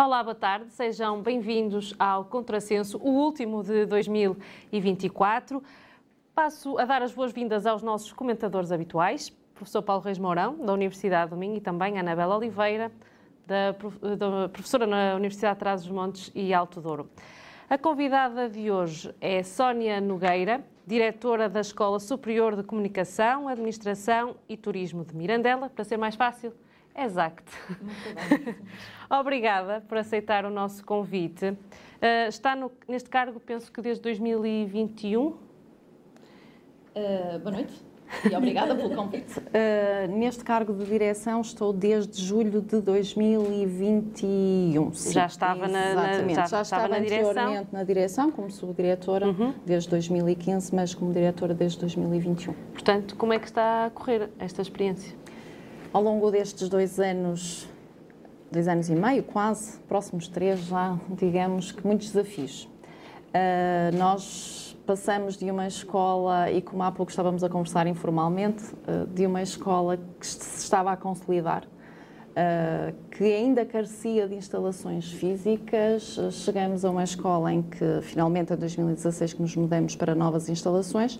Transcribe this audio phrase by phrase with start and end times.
[0.00, 5.60] Olá, boa tarde, sejam bem-vindos ao Contrassenso, o último de 2024.
[6.32, 11.32] Passo a dar as boas-vindas aos nossos comentadores habituais, professor Paulo Reis Mourão, da Universidade
[11.32, 12.92] do Minho, e também Anabela Oliveira,
[13.44, 17.10] da, da professora na Universidade de Trás-os-Montes e Alto Douro.
[17.68, 24.56] A convidada de hoje é Sónia Nogueira, diretora da Escola Superior de Comunicação, Administração e
[24.56, 26.52] Turismo de Mirandela, para ser mais fácil,
[26.98, 27.44] Exact.
[29.08, 31.50] Obrigada por aceitar o nosso convite.
[31.50, 35.26] Uh, está no, neste cargo, penso que desde 2021.
[35.26, 35.38] Uh,
[37.40, 37.88] boa noite
[38.30, 39.38] e obrigada pelo convite.
[39.38, 44.92] Uh, neste cargo de direção estou desde julho de 2021.
[44.92, 47.66] Sim, já estava na, na, já, já estava, estava na direção?
[47.70, 49.54] na direção, como subdiretora uhum.
[49.64, 52.54] desde 2015, mas como diretora desde 2021.
[52.72, 55.14] Portanto, como é que está a correr esta experiência?
[55.98, 57.68] Ao longo destes dois anos,
[58.52, 62.68] dois anos e meio, quase, próximos três já, digamos que muitos desafios.
[63.34, 69.08] Uh, nós passamos de uma escola, e como há pouco estávamos a conversar informalmente, uh,
[69.12, 71.64] de uma escola que se estava a consolidar,
[72.38, 76.18] uh, que ainda carecia de instalações físicas.
[76.30, 81.18] Chegamos a uma escola em que, finalmente, em 2016, que nos mudamos para novas instalações,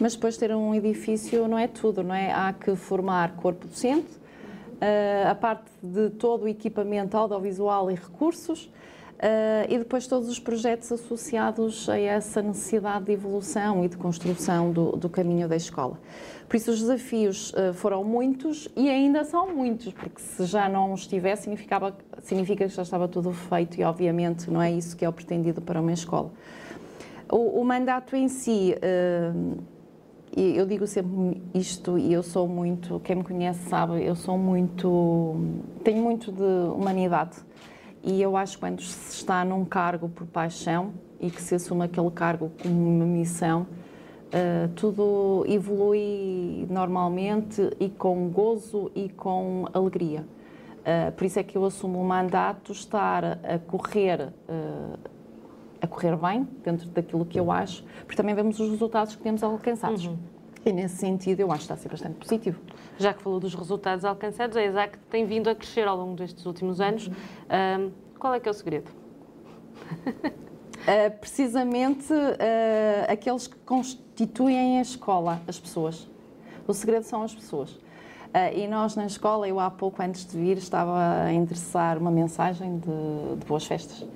[0.00, 2.32] mas depois ter um edifício não é tudo, não é?
[2.32, 8.70] Há que formar corpo docente, uh, a parte de todo o equipamento audiovisual e recursos,
[9.16, 14.70] Uh, e depois todos os projetos associados a essa necessidade de evolução e de construção
[14.70, 15.98] do, do caminho da escola.
[16.48, 20.94] Por isso, os desafios uh, foram muitos e ainda são muitos, porque se já não
[20.94, 25.08] estivesse, significava, significa que já estava tudo feito e, obviamente, não é isso que é
[25.08, 26.30] o pretendido para uma escola.
[27.30, 28.74] O, o mandato em si.
[28.76, 29.76] Uh,
[30.36, 35.34] eu digo sempre isto e eu sou muito, quem me conhece sabe, eu sou muito,
[35.82, 37.38] tenho muito de humanidade
[38.04, 41.84] e eu acho que quando se está num cargo por paixão e que se assume
[41.84, 43.66] aquele cargo como uma missão,
[44.26, 50.24] uh, tudo evolui normalmente e com gozo e com alegria.
[50.80, 54.98] Uh, por isso é que eu assumo o mandato estar a correr uh,
[55.80, 59.42] a correr bem, dentro daquilo que eu acho, porque também vemos os resultados que temos
[59.42, 60.06] alcançados.
[60.06, 60.16] Uhum.
[60.64, 62.60] E nesse sentido eu acho que está a ser bastante positivo.
[62.98, 66.44] Já que falou dos resultados alcançados, a ESAC tem vindo a crescer ao longo destes
[66.46, 67.06] últimos anos.
[67.08, 67.92] Uhum.
[68.18, 68.90] qual é que é o segredo?
[70.02, 73.56] Uh, precisamente uh, aqueles que
[74.16, 76.08] constituem a escola, as pessoas.
[76.66, 77.70] O segredo são as pessoas.
[77.70, 82.10] Uh, e nós na escola, eu há pouco antes de vir, estava a endereçar uma
[82.10, 84.06] mensagem de, de boas festas.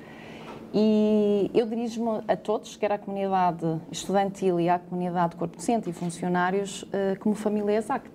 [0.73, 5.93] E eu dirijo-me a todos, quer à comunidade estudantil e à comunidade corpo docente e
[5.93, 8.13] funcionários, eh, como família exact.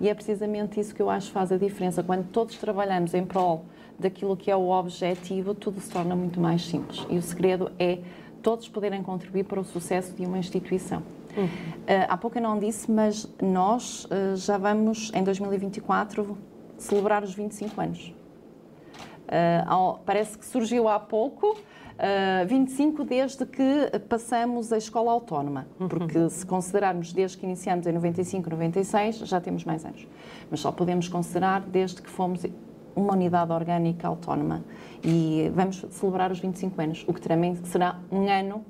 [0.00, 2.02] E é precisamente isso que eu acho que faz a diferença.
[2.02, 3.64] Quando todos trabalhamos em prol
[3.98, 7.06] daquilo que é o objetivo, tudo se torna muito mais simples.
[7.08, 8.00] E o segredo é
[8.46, 11.02] todos poderem contribuir para o sucesso de uma instituição.
[11.36, 11.46] Uhum.
[11.46, 16.38] Uh, há pouco eu não disse, mas nós uh, já vamos, em 2024,
[16.78, 18.14] celebrar os 25 anos.
[19.26, 21.58] Uh, ao, parece que surgiu há pouco,
[21.96, 25.88] Uh, ah, 25 desde que passamos a escola autónoma, uhum.
[25.88, 30.06] porque se considerarmos desde que iniciamos em 95, 96, já temos mais anos.
[30.50, 32.44] Mas só podemos considerar desde que fomos
[32.96, 34.64] uma unidade orgânica autónoma.
[35.04, 38.64] E vamos celebrar os 25 anos, o que também será um ano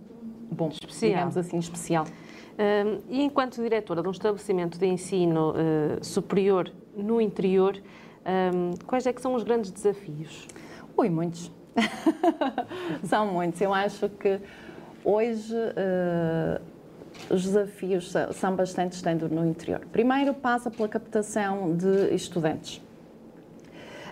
[0.50, 1.12] bom, especial.
[1.12, 2.04] digamos assim, especial.
[2.04, 7.80] Uh, e enquanto diretora de um estabelecimento de ensino uh, superior no interior,
[8.86, 10.48] quais é que são os grandes desafios?
[10.96, 11.52] Ui, muitos.
[13.04, 13.60] São muitos.
[13.60, 14.40] Eu acho que
[15.04, 16.60] hoje uh,
[17.30, 19.80] os desafios são bastante estando no interior.
[19.92, 22.82] Primeiro passa pela captação de estudantes.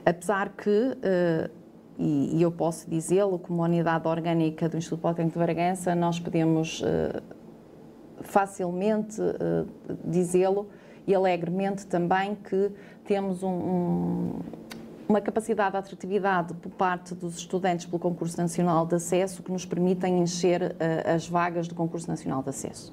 [0.04, 1.50] Apesar que, uh,
[1.98, 7.22] e, eu posso dizê-lo, como unidade orgânica do Instituto Politécnico de Bragança, nós podemos uh,
[8.20, 9.20] facilmente
[10.04, 10.68] dizê-lo
[11.06, 12.70] e alegremente também que
[13.04, 14.40] temos um, um
[15.08, 19.64] uma capacidade de atratividade por parte dos estudantes pelo Concurso Nacional de Acesso que nos
[19.64, 22.92] permitem encher uh, as vagas do Concurso Nacional de Acesso.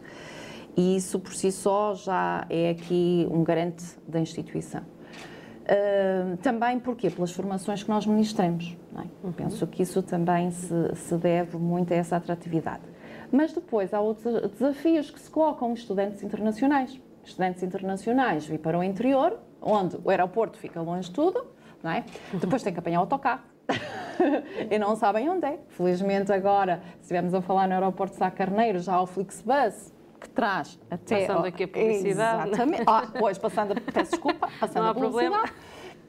[0.76, 4.82] E isso por si só já é aqui um garante da instituição.
[5.72, 7.10] Uh, também porquê?
[7.10, 8.76] Pelas formações que nós ministramos.
[8.98, 9.26] É?
[9.26, 9.32] Uhum.
[9.32, 12.84] Penso que isso também se, se deve muito a essa atratividade.
[13.32, 17.00] Mas depois há outros desafios que se colocam estudantes internacionais.
[17.24, 21.46] Estudantes internacionais vir para o interior, onde o aeroporto fica longe de tudo,
[21.84, 22.04] é?
[22.34, 23.44] Depois tem que apanhar o autocarro.
[24.70, 25.60] e não sabem onde é.
[25.70, 29.94] Felizmente agora, se estivermos a falar no aeroporto de Sá Carneiro, já há o Flixbus,
[30.22, 31.26] que traz até.
[31.26, 32.48] Passando aqui a publicidade.
[32.50, 32.84] Exatamente.
[32.88, 35.32] Ah, pois, passando, a- peço desculpa, passando Não há a publicidade.
[35.32, 35.56] problema.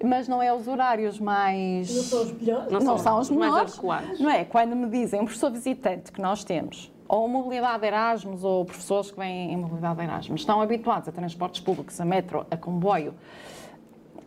[0.05, 1.95] Mas não é os horários mais.
[1.95, 2.73] Não são os melhores.
[2.73, 3.81] Não Não, são os melhores.
[4.21, 4.45] Não é?
[4.45, 9.19] Quando me dizem um professor visitante que nós temos, ou mobilidade Erasmus, ou professores que
[9.19, 13.15] vêm em mobilidade Erasmus, estão habituados a transportes públicos, a metro, a comboio,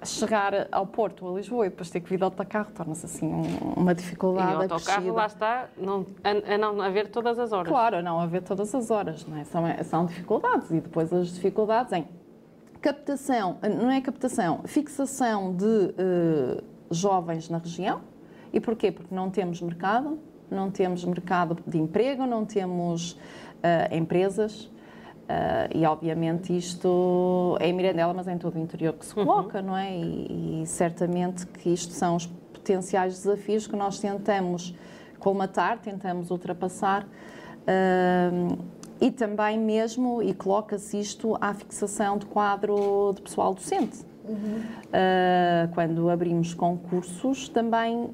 [0.05, 3.73] chegar ao Porto, a Lisboa, e depois ter que vir de autocarro, torna-se assim um-
[3.81, 5.13] uma E dificuldade o autocarro, acrescida.
[5.13, 7.67] lá está, não, a, a não haver todas as horas.
[7.67, 9.43] Claro, a não haver todas as horas, não é?
[9.43, 12.07] São, são dificuldades e depois as dificuldades em
[12.81, 18.01] captação, não é captação, fixação de eh, jovens na região.
[18.53, 18.91] E porquê?
[18.91, 20.19] Porque não temos mercado,
[20.49, 23.17] não temos mercado de emprego, não temos
[23.63, 24.69] eh, empresas.
[25.27, 29.13] Eh, e obviamente isto é em Mirandela, mas é em todo o interior que se
[29.13, 29.95] coloca, não é?
[29.95, 34.75] E, e certamente que isto são os potenciais desafios que nós tentamos
[35.19, 37.07] colmatar, tentamos ultrapassar.
[37.67, 38.57] Ahm,
[39.01, 44.05] e também mesmo, e coloca-se isto à fixação de quadro de pessoal docente.
[44.91, 48.09] Ah, quando abrimos concursos, também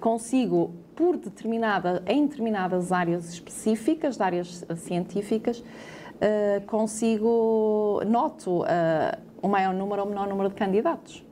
[0.00, 5.62] consigo, por determinada, em determinadas áreas específicas, de áreas científicas,
[6.66, 8.64] consigo, noto
[9.42, 11.24] o maior número ou menor número de candidatos.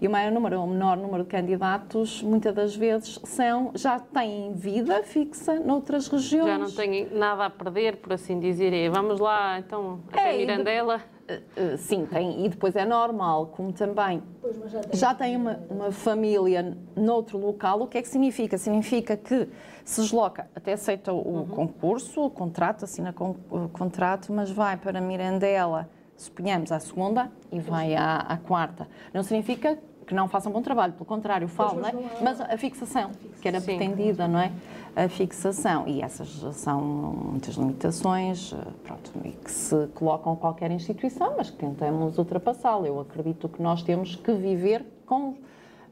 [0.00, 4.52] E o maior número ou menor número de candidatos, muitas das vezes, são, já têm
[4.52, 6.46] vida fixa noutras regiões.
[6.46, 8.72] Já não têm nada a perder, por assim dizer.
[8.72, 11.00] É, vamos lá, então, até É, e de- Mirandela.
[11.26, 15.00] Uh, Sim, tem, e depois é normal, como também Pois, já tem.
[15.00, 18.58] já tem uma, uma família noutro local, o que é que significa?
[18.58, 19.48] Significa que
[19.86, 25.00] se desloca, até aceita o concurso, o contrato, assina con- o contrato, mas vai para
[25.00, 28.88] Mirandela, suponhamos, à segunda e vai à, à quarta.
[29.12, 31.92] Não significa que não façam bom trabalho, pelo contrário, falam, não é?
[31.92, 33.76] mas não há- Mas a fixação, que era Sim.
[33.78, 34.52] pretendida, não é?
[34.94, 39.10] A fixação, e essas são muitas limitações, eh, pronto,
[39.42, 42.86] que se colocam a qualquer instituição, mas que tentamos ultrapassá-la.
[42.86, 45.34] Eu acredito que nós temos que viver com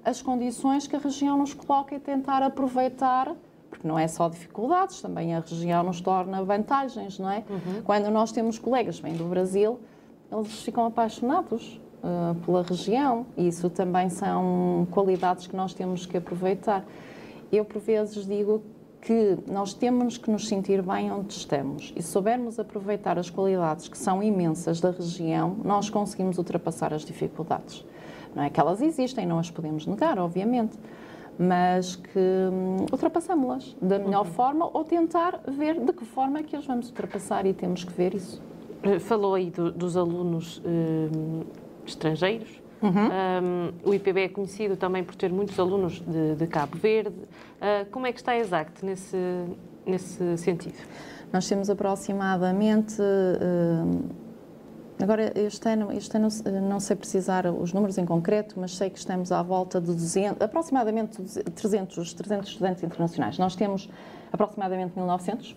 [0.04, 3.32] as condições que a região nos coloca e tentar aproveitar,
[3.70, 7.42] porque não é só dificuldades, também a região nos torna vantagens, não é?
[7.84, 9.80] Quando nós temos colegas que vêm do Brasil,
[10.32, 16.16] eles ficam apaixonados eh, pela região e isso também são qualidades que nós temos que
[16.16, 16.84] aproveitar.
[17.52, 18.62] Eu, por vezes, digo
[19.00, 23.88] que nós temos que nos sentir bem onde estamos e se soubermos aproveitar as qualidades
[23.88, 27.84] que são imensas da região, nós conseguimos ultrapassar as dificuldades.
[28.34, 30.78] Não é que elas existem, não as podemos negar, obviamente,
[31.38, 36.56] mas que hum, ultrapassamos-las da melhor forma ou tentar ver de que forma é que
[36.56, 38.42] as vamos ultrapassar e temos que ver isso.
[38.82, 41.44] Eh, Falou aí do- dos alunos eh,
[41.86, 42.60] estrangeiros.
[42.82, 42.90] Uhum.
[42.90, 47.14] Um, o IPB é conhecido também por ter muitos alunos de, de Cabo Verde.
[47.60, 49.16] Ah, como é que está a Exact nesse,
[49.86, 50.74] nesse sentido?
[51.32, 52.96] Nós temos aproximadamente.
[53.00, 54.22] eh,
[55.00, 58.88] Agora, este ano, este ano eh, não sei precisar os números em concreto, mas sei
[58.90, 61.20] que estamos à volta de 200, aproximadamente
[61.54, 63.38] 300, 300 estudantes internacionais.
[63.38, 63.88] Nós temos
[64.32, 65.56] aproximadamente 1900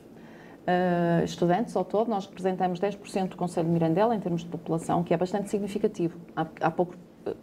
[0.68, 2.10] eh, estudantes ao todo.
[2.10, 6.18] Nós representamos 10% do Conselho de Mirandela em termos de população, que é bastante significativo.
[6.36, 7.36] Há, há pouco eh,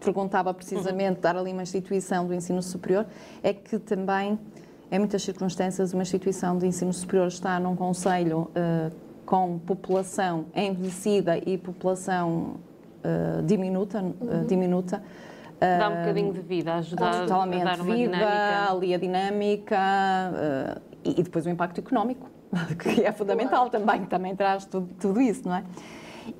[0.00, 3.04] perguntava precisamente, dar ali uma instituição do ensino superior,
[3.42, 4.38] é que também,
[4.90, 8.90] em muitas circunstâncias, uma instituição de ensino superior está num conselho eh,
[9.26, 12.54] com população envelhecida e população
[13.44, 15.02] diminuta, eh, diminuta
[15.60, 18.70] Dá um bocadinho de vida, ajudar a dar uma vida, dinâmica.
[18.70, 19.78] ali a dinâmica
[21.02, 22.28] e, e depois o impacto económico,
[22.78, 25.64] que é fundamental também, que também traz tudo, tudo isso, não é?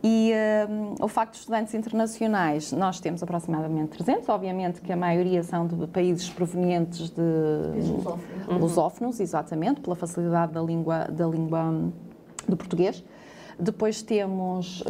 [0.03, 0.67] E eh,
[1.01, 5.87] o facto de estudantes internacionais, nós temos aproximadamente 300, obviamente que a maioria são de
[5.87, 7.23] países provenientes de
[7.73, 8.61] Países lusófonos.
[8.61, 11.93] lusófonos, exatamente, pela facilidade da língua, da língua hum,
[12.49, 13.05] do português.
[13.59, 14.83] Depois temos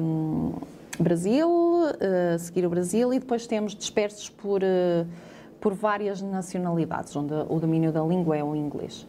[0.00, 0.52] hum,
[0.98, 1.48] Brasil,
[2.34, 5.04] a seguir o Brasil, e depois temos dispersos por, eh,
[5.60, 9.06] por várias nacionalidades, onde o domínio da língua é o inglês.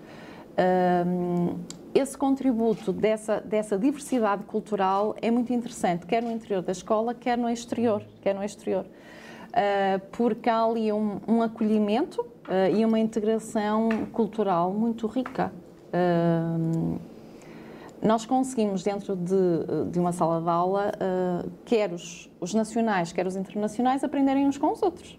[1.94, 7.38] Esse contributo dessa, dessa diversidade cultural é muito interessante, quer no interior da escola, quer
[7.38, 8.02] no exterior.
[8.22, 8.86] Quer no exterior.
[8.86, 15.54] Uh, porque há ali um, um acolhimento uh, e uma integração cultural muito rica.
[15.94, 17.00] Uh,
[18.02, 23.28] nós conseguimos, dentro de, de uma sala de aula, uh, quer os, os nacionais, quer
[23.28, 25.18] os internacionais, aprenderem uns com os outros.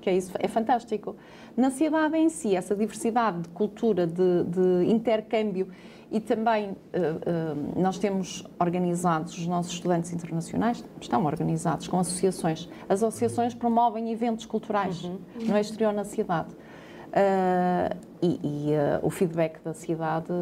[0.00, 1.14] Que é isso, é fantástico.
[1.56, 5.68] Na cidade em si, essa diversidade de cultura, de, de intercâmbio
[6.10, 12.68] e também uh, uh, nós temos organizados, os nossos estudantes internacionais estão organizados com associações.
[12.88, 16.52] As associações promovem eventos culturais no exterior na cidade.
[16.52, 18.70] Uh, e, e
[19.02, 20.32] o feedback da cidade,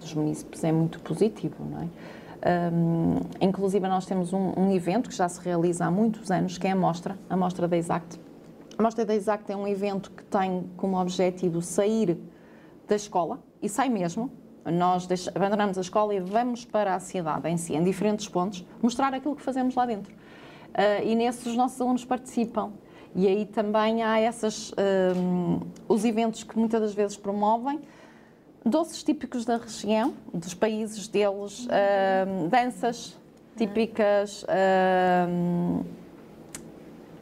[0.00, 1.88] dos municípios, é muito positivo, não é?
[2.72, 6.66] Um, inclusive, nós temos um, um, evento que já se realiza há muitos anos, que
[6.66, 8.18] é a Mostra, a Mostra da Exact.
[8.78, 12.16] A Mostra da Exact é um evento que tem como objetivo sair
[12.86, 14.30] da escola, e sai mesmo.
[14.64, 19.12] Nós abandonamos a escola e vamos para a cidade em si, em diferentes pontos, mostrar
[19.12, 20.14] aquilo que fazemos lá dentro.
[20.14, 22.70] Uh, e nesses os nossos alunos participam.
[23.16, 24.72] E aí também há essas,
[25.16, 25.58] um,
[25.88, 27.80] os eventos que muitas das vezes promovem,
[28.64, 33.18] doces típicos da região, dos países deles, um, danças
[33.56, 34.46] típicas.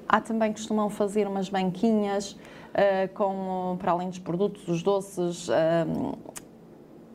[0.08, 5.48] Há também costumam fazer umas banquinhas uh, com, para além dos produtos, os doces,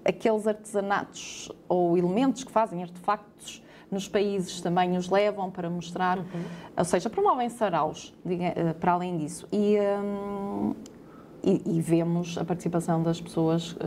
[0.03, 6.25] aqueles artesanatos ou elementos que fazem artefactos nos países também os levam para mostrar, uhum.
[6.77, 9.45] ou seja, promovem saraus, eh, para além disso.
[9.51, 10.73] E, um,
[11.43, 13.77] e, e, vemos a participação das pessoas uh,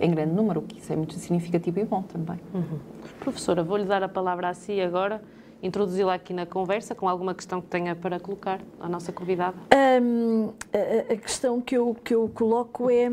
[0.00, 2.40] em grande número, que isso é muito significativo e bom também.
[2.52, 2.78] Uhum.
[3.20, 5.22] Professora, vou-lhe dar a palavra a si agora,
[5.62, 9.56] introduzi-la aqui na conversa com alguma questão que tenha para colocar à nossa convidada.
[10.02, 13.08] Um, a, a, questão que eu, que eu coloco é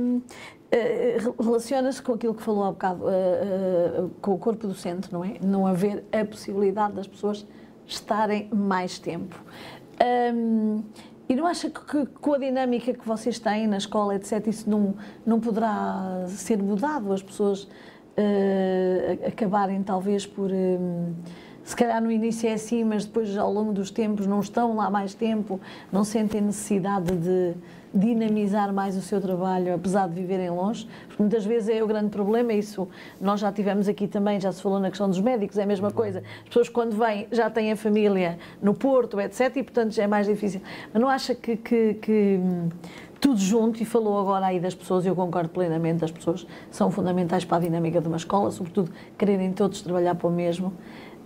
[0.72, 5.24] eh, relaciona-se com aquilo que falou há bocado, uh, uh, com o corpo docente, não
[5.24, 5.36] é?
[5.41, 7.46] Não haver a possibilidade das pessoas
[7.88, 9.44] estarem mais tempo.
[11.27, 14.96] E não acha que, com a dinâmica que vocês têm na escola, etc., isso não,
[15.25, 17.12] não poderá ser mudado?
[17.12, 17.68] As pessoas
[19.27, 20.51] acabarem, talvez, por.
[20.51, 21.13] Um,
[21.70, 24.90] se calhar no início é assim, mas depois, ao longo dos tempos, não estão lá
[24.90, 25.62] mais tempo,
[25.92, 27.54] não sentem necessidade de
[27.94, 32.10] dinamizar mais o seu trabalho, apesar de viverem longe, porque muitas vezes é o grande
[32.10, 32.88] problema, isso
[33.22, 35.92] nós já tivemos aqui também, já se falou na questão dos médicos, é a mesma
[35.92, 36.24] coisa.
[36.42, 40.08] As pessoas quando vêm já têm a família no Porto, etc, e portanto já é
[40.08, 40.62] mais difícil.
[40.92, 42.40] Mas não acha que, que, que
[43.22, 47.46] tudo junto, e falou agora aí das pessoas, eu concordo plenamente, as pessoas são fundamentais
[47.46, 50.74] para a dinâmica de uma escola, sobretudo quererem todos trabalhar para o mesmo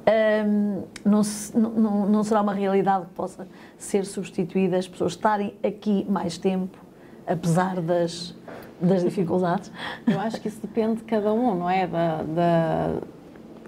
[0.05, 5.53] um, não, se, não, não, será uma realidade que possa ser substituída, as pessoas estarem
[5.63, 6.77] aqui mais tempo,
[7.25, 8.35] apesar das,
[8.81, 9.71] das dificuldades?
[10.05, 11.87] Eu acho que isso depende de cada um, não é?
[11.87, 12.95] Da, da,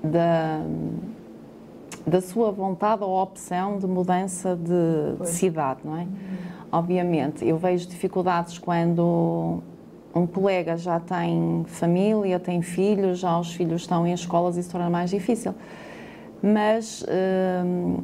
[0.04, 0.62] da,
[2.06, 6.02] da sua vontade ou opção de mudança de, de cidade, não é?
[6.02, 6.10] Uhum.
[6.70, 9.62] Obviamente, eu vejo dificuldades quando
[10.14, 14.70] um colega já tem família, tem filhos, já os filhos estão em escolas e se
[14.70, 15.56] torna mais difícil
[16.46, 18.04] mas uh,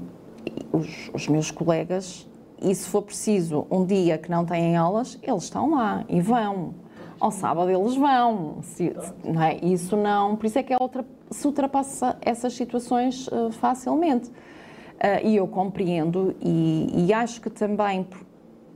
[0.73, 2.27] os, os, meus colegas,
[2.59, 6.73] e se for preciso um dia que não têm aulas, eles estão lá e vão.
[7.19, 8.57] Ao sábado eles vão.
[8.63, 9.57] Se, não é?
[9.57, 10.35] Isso não.
[10.35, 14.29] Por isso é que é outra, se ultrapassa essas situações uh, facilmente.
[14.29, 18.07] Uh, e eu compreendo e, e acho que também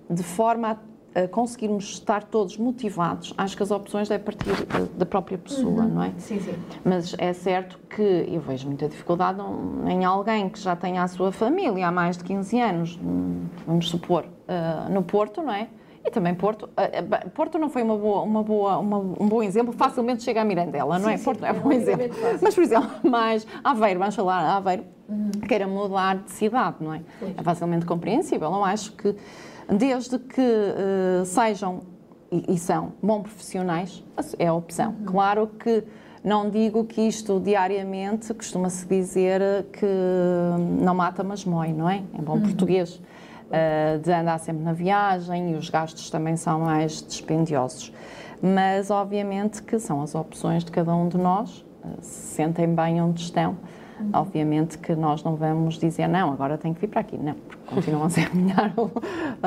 [0.09, 0.77] de forma a
[1.31, 4.51] conseguirmos estar todos motivados, acho que as opções é partir
[4.97, 5.89] da própria pessoa, uhum.
[5.89, 6.11] não é?
[6.17, 6.53] Sim, sim.
[6.83, 9.39] Mas é certo que eu vejo muita dificuldade
[9.87, 13.89] em alguém que já tenha a sua família há mais de 15 anos, hum, vamos
[13.89, 15.69] supor, uh, no Porto, não é?
[16.05, 16.65] E também Porto.
[16.65, 20.45] Uh, Porto não foi uma boa, uma boa, uma, um bom exemplo, facilmente chega a
[20.45, 21.17] Mirandela, não é?
[21.17, 22.09] Sim, Porto é um bom exemplo.
[22.41, 25.31] Mas, por exemplo, mais Aveiro, vamos falar, Aveiro, uhum.
[25.47, 27.01] queira mudar de cidade, não é?
[27.35, 28.51] É facilmente compreensível.
[28.51, 29.15] Não acho que
[29.69, 31.81] desde que uh, sejam
[32.31, 34.03] e, e, são bons profissionais,
[34.37, 34.95] é a opção.
[34.99, 35.05] Uhum.
[35.05, 35.83] Claro que
[36.23, 39.41] não digo que isto diariamente costuma-se dizer
[39.71, 39.85] que
[40.81, 42.03] não mata, mas mói, não é?
[42.13, 42.41] Em bom uhum.
[42.41, 43.01] português.
[43.45, 47.93] Uh, de andar sempre na viagem e os gastos também são mais dispendiosos.
[48.41, 52.99] Mas, obviamente, que são as opções de cada um de nós, uh, se sentem bem
[52.99, 53.55] onde estão.
[54.13, 57.17] Obviamente que nós não vamos dizer, não, agora tem que vir para aqui.
[57.17, 58.91] Não, porque continuam a desempenhar o,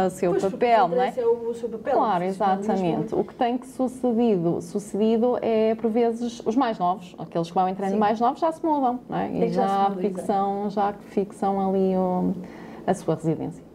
[0.07, 1.13] o seu pois, papel, não é?
[1.17, 1.93] é o, seu papel.
[1.95, 3.15] Claro, exatamente.
[3.15, 7.69] O que tem que sucedido, sucedido é, por vezes, os mais novos, aqueles que vão
[7.69, 7.99] entrando Sim.
[7.99, 9.31] mais novos já se mudam, não é?
[9.31, 12.33] E já, já, fixam, já fixam ali o,
[12.87, 13.68] a sua residência.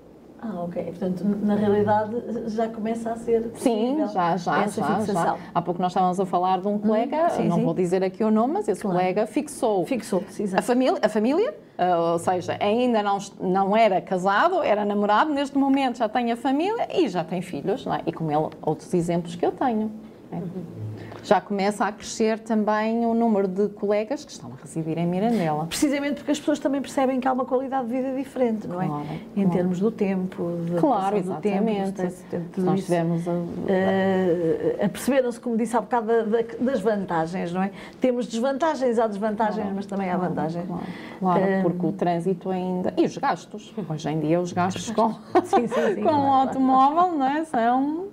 [0.45, 0.83] Ah, ok.
[0.83, 2.15] Portanto, na realidade
[2.47, 5.38] já começa a ser Sim, já, já, essa já, fixação.
[5.38, 5.38] já.
[5.55, 7.63] Há pouco nós estávamos a falar de um colega, hum, sim, não sim.
[7.63, 8.97] vou dizer aqui o nome, mas esse claro.
[8.97, 10.23] colega fixou, fixou
[10.57, 15.57] a família, a família uh, ou seja, ainda não, não era casado, era namorado, neste
[15.57, 18.01] momento já tem a família e já tem filhos, é?
[18.05, 19.89] e com ele outros exemplos que eu tenho.
[20.31, 20.35] É.
[20.35, 20.82] Uhum.
[21.24, 25.65] Já começa a crescer também o número de colegas que estão a residir em Mirandela.
[25.65, 28.86] Precisamente porque as pessoas também percebem que há uma qualidade de vida diferente, não é?
[28.88, 29.50] Claro, em claro.
[29.58, 32.01] termos do tempo, da Claro, do tempo, exatamente.
[32.01, 33.32] do de tudo Nós tivemos a,
[33.68, 37.72] Eh, aperceberam-se, como disse há bocado, da- da- das vantagens, não é?
[38.01, 40.65] Temos desvantagens, há desvantagens, mas também há vantagens.
[40.65, 40.84] Claro,
[41.20, 42.94] claro, Eh, porque o trânsito ainda.
[42.98, 43.74] E os gastos.
[43.89, 45.12] Hoje em dia, os gastos com,
[45.44, 46.01] Sim, sim, sim.
[46.03, 47.44] com o automóvel não é?
[47.46, 48.06] são.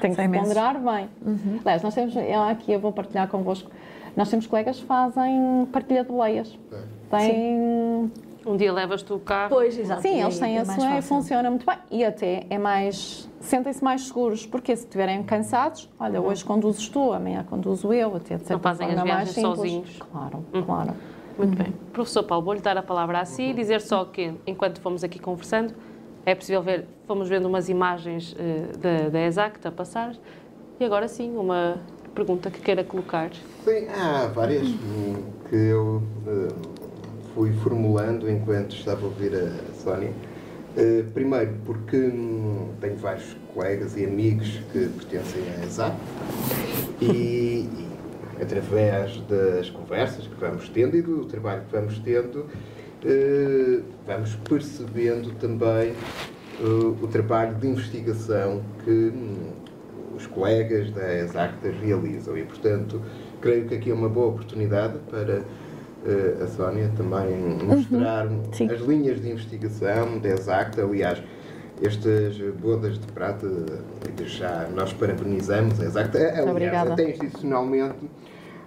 [0.00, 1.08] Tem que ponderar bem.
[1.64, 2.14] Aliás, nós temos.
[2.16, 3.70] Eu aqui eu vou partilhar convosco.
[4.16, 6.58] Nós temos colegas que fazem partilha de boleias.
[7.10, 8.10] Têm.
[8.46, 9.50] Um dia levas tu o carro.
[9.50, 10.02] Pois, exato.
[10.02, 11.78] Sim, e eles têm é a sua e funciona muito bem.
[11.90, 13.28] E até é mais.
[13.40, 18.36] Sentem-se mais seguros, porque se estiverem cansados, olha, hoje conduzes tu, amanhã conduzo eu, até
[18.36, 19.98] de certa Não fazem as viagens sozinhos.
[20.10, 20.94] Claro, claro.
[21.38, 21.72] Muito bem.
[21.92, 25.20] Professor Paulo, vou-lhe dar a palavra a si e dizer só que, enquanto fomos aqui
[25.20, 25.72] conversando,
[26.26, 30.14] é possível ver, fomos vendo umas imagens eh, da, da ESACT a passar
[30.80, 31.76] e agora sim, uma
[32.18, 33.30] pergunta que queira colocar.
[33.64, 36.48] Sim, há várias hum, que eu eh,
[37.32, 40.12] fui formulando enquanto estava a ouvir a Sónia.
[40.76, 45.96] Eh, primeiro, porque hum, tenho vários colegas e amigos que pertencem à ESAP
[47.00, 47.88] e, e
[48.42, 52.46] através das conversas que vamos tendo e do trabalho que vamos tendo,
[53.04, 56.64] eh, vamos percebendo também eh,
[57.00, 59.67] o trabalho de investigação que hum,
[60.18, 63.00] os colegas da Exacta realizam e, portanto,
[63.40, 65.42] creio que aqui é uma boa oportunidade para
[66.04, 68.70] eh, a Sónia também mostrar sim.
[68.70, 70.82] as linhas de investigação da Exacta.
[70.82, 71.22] Aliás,
[71.80, 73.46] estas bodas de prata,
[74.24, 76.18] já nós parabenizamos a Exacta.
[76.18, 76.92] Aliás, obrigada.
[76.92, 78.10] até institucionalmente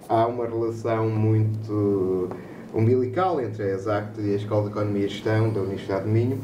[0.08, 2.30] há uma relação muito
[2.72, 6.40] umbilical entre a Exacta e a Escola de Economia e Gestão da Universidade de Minho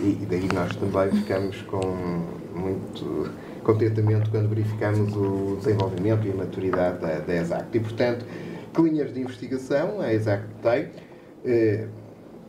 [0.00, 2.22] e daí nós também ficamos com
[2.54, 3.28] muito
[3.62, 7.76] contentamento quando verificamos o desenvolvimento e a maturidade da, da Exact.
[7.76, 8.24] E, portanto,
[8.72, 10.90] que linhas de investigação a Exact tem
[11.44, 11.86] eh,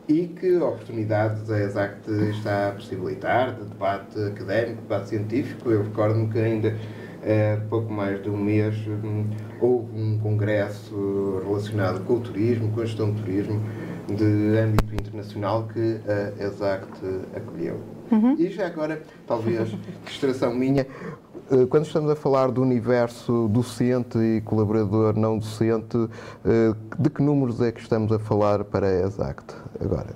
[0.08, 5.70] e que oportunidades a Exact está a possibilitar de debate académico, debate científico.
[5.70, 6.76] Eu recordo-me que ainda
[7.22, 9.26] há pouco mais de um mês hum,
[9.60, 13.60] houve um congresso relacionado com o turismo, com a gestão do turismo
[14.06, 16.98] de âmbito internacional que a Exact
[17.34, 17.80] acolheu.
[18.38, 20.86] E já agora, talvez, distração minha,
[21.50, 26.08] eh, quando estamos a falar do universo docente e colaborador não docente,
[26.44, 30.14] eh, de que números é que estamos a falar para a Exact agora?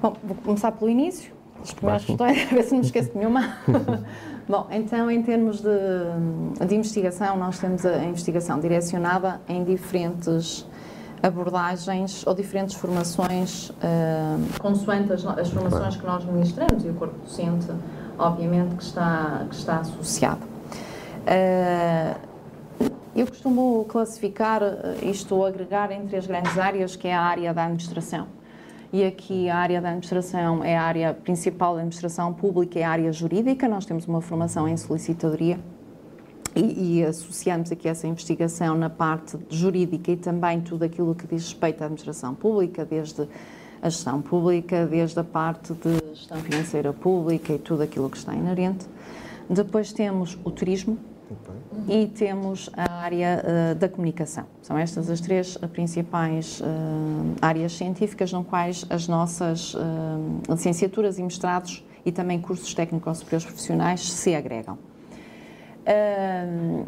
[0.00, 3.18] Bom, vou começar pelo início, as primeiras questões, a ver se não me esqueço de
[3.18, 3.56] nenhuma.
[4.48, 10.64] Bom, então, em termos de, de investigação, nós temos a investigação direcionada em diferentes
[11.26, 17.18] abordagens ou diferentes formações, eh, consoante as, as formações que nós ministramos e o corpo
[17.18, 17.66] docente,
[18.16, 20.40] obviamente, que está, que está associado.
[21.26, 22.14] Eh,
[23.14, 27.64] eu costumo classificar eh, isto agregar em três grandes áreas, que é a área da
[27.64, 28.28] administração.
[28.92, 32.90] E aqui a área da administração é a área principal da administração pública, é a
[32.90, 33.68] área jurídica.
[33.68, 35.58] Nós temos uma formação em solicitadoria
[36.56, 41.44] e, e associamos aqui essa investigação na parte jurídica e também tudo aquilo que diz
[41.44, 43.28] respeito à administração pública, desde
[43.82, 48.34] a gestão pública, desde a parte de gestão financeira pública e tudo aquilo que está
[48.34, 48.86] inerente.
[49.48, 50.98] Depois temos o turismo,
[51.88, 54.44] e temos a área eh, da comunicação.
[54.62, 56.66] São estas as três eh, principais eh,
[57.42, 63.44] áreas científicas no quais as nossas eh, licenciaturas e mestrados e também cursos técnicos superiores
[63.44, 64.78] profissionais se agregam.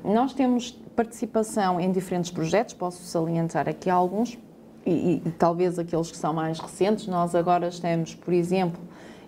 [0.04, 4.36] Nós temos participação em diferentes projetos, posso salientar aqui alguns,
[4.84, 7.06] e, e- talvez aqueles que são mais recentes.
[7.06, 8.80] Nós agora estamos, por exemplo,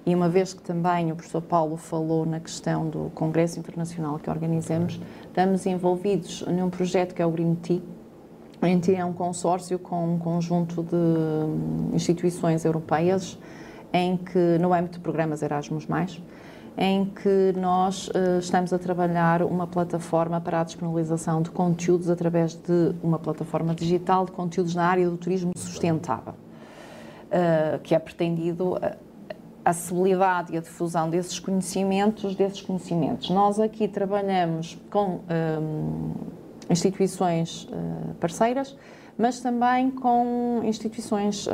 [0.04, 4.30] e uma vez que também o professor Paulo falou na questão do Congresso Internacional que
[4.30, 7.80] organizamos, estamos envolvidos num projeto que é o Green Tea.
[8.82, 13.38] Tea é um consórcio com um conjunto de hum, instituições europeias
[13.92, 15.86] em que, no âmbito de programas Erasmus+,
[16.76, 22.54] em que nós eh, estamos a trabalhar uma plataforma para a disponibilização de conteúdos através
[22.54, 26.34] de uma plataforma digital de conteúdos na área do turismo sustentável,
[27.30, 28.96] eh, que é pretendido a
[29.64, 33.30] a acessibilidade e a difusão desses conhecimentos, desses conhecimentos.
[33.30, 35.20] Nós aqui trabalhamos com
[35.60, 36.12] hum,
[36.68, 38.76] instituições eh, parceiras,
[39.16, 41.52] mas também com instituições eh,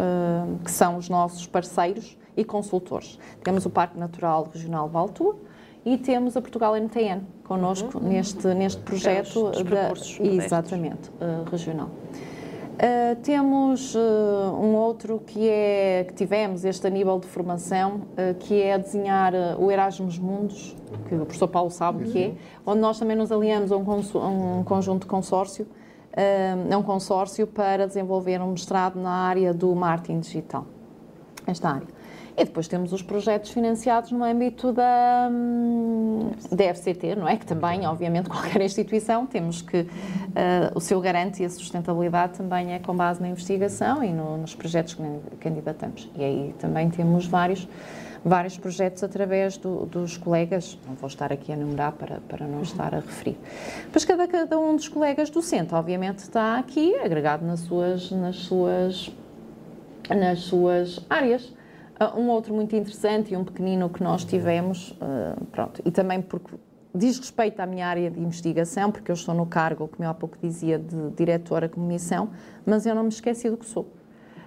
[0.65, 3.19] que são os nossos parceiros e consultores.
[3.43, 5.37] Temos o Parque Natural Regional Valtua
[5.85, 9.41] e temos a Portugal NTN connosco neste, neste projeto.
[9.41, 9.51] Uhum.
[9.51, 11.91] os da- exatamente, eh, regional.
[12.77, 13.99] Uh, temos uh,
[14.61, 19.33] um outro que é que tivemos este a nível de formação, uh, que é desenhar
[19.33, 20.77] uh, o Erasmus Mundos,
[21.09, 22.35] que o professor Paulo sabe o que é,
[22.67, 25.67] onde nós também nos aliamos a um, a um conjunto de consórcio
[26.17, 30.67] é um consórcio para desenvolver um mestrado na área do marketing digital.
[31.47, 31.97] Esta área.
[32.39, 37.37] E depois temos os projetos financiados no âmbito da, hum, da FCT, não é?
[37.37, 39.89] Que também, obviamente, qualquer instituição, temos que uh,
[40.75, 44.55] o seu garante e a sustentabilidade também é com base na investigação e no, nos
[44.55, 45.03] projetos que
[45.41, 46.11] candidatamos.
[46.15, 47.67] E aí também temos vários
[48.27, 52.61] vários projetos através do, dos colegas, não vou estar aqui a enumerar para, para não
[52.61, 53.39] estar a referir.
[53.93, 59.13] Pois cada, cada um dos colegas docente, obviamente, está aqui agregado nas suas, nas suas,
[60.11, 61.55] nas suas áreas.
[62.01, 66.21] Uh, um outro muito interessante e um pequenino que nós tivemos, uh, pronto, e também
[66.21, 66.57] porque
[66.93, 70.15] diz respeito à minha área de investigação, porque eu estou no cargo, como eu há
[70.15, 72.31] pouco dizia, de diretora de comissão,
[72.67, 73.89] mas eu não me esqueci do que sou.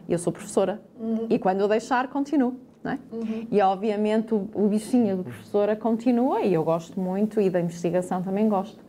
[0.07, 1.27] Eu sou professora uhum.
[1.29, 2.68] e quando eu deixar, continuo.
[2.85, 2.97] É?
[3.11, 3.47] Uhum.
[3.51, 8.21] E obviamente o, o bichinho do professora continua e eu gosto muito e da investigação
[8.21, 8.79] também gosto.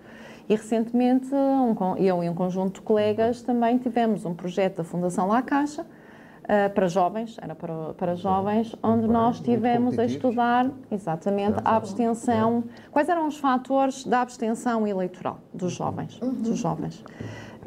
[0.48, 5.26] E recentemente um, eu e um conjunto de colegas também tivemos um projeto da Fundação
[5.26, 11.58] La Caixa uh, para jovens, era para, para jovens, onde nós tivemos a estudar exatamente
[11.64, 16.32] a abstenção, quais eram os fatores da abstenção eleitoral dos jovens, uhum.
[16.32, 17.04] dos jovens.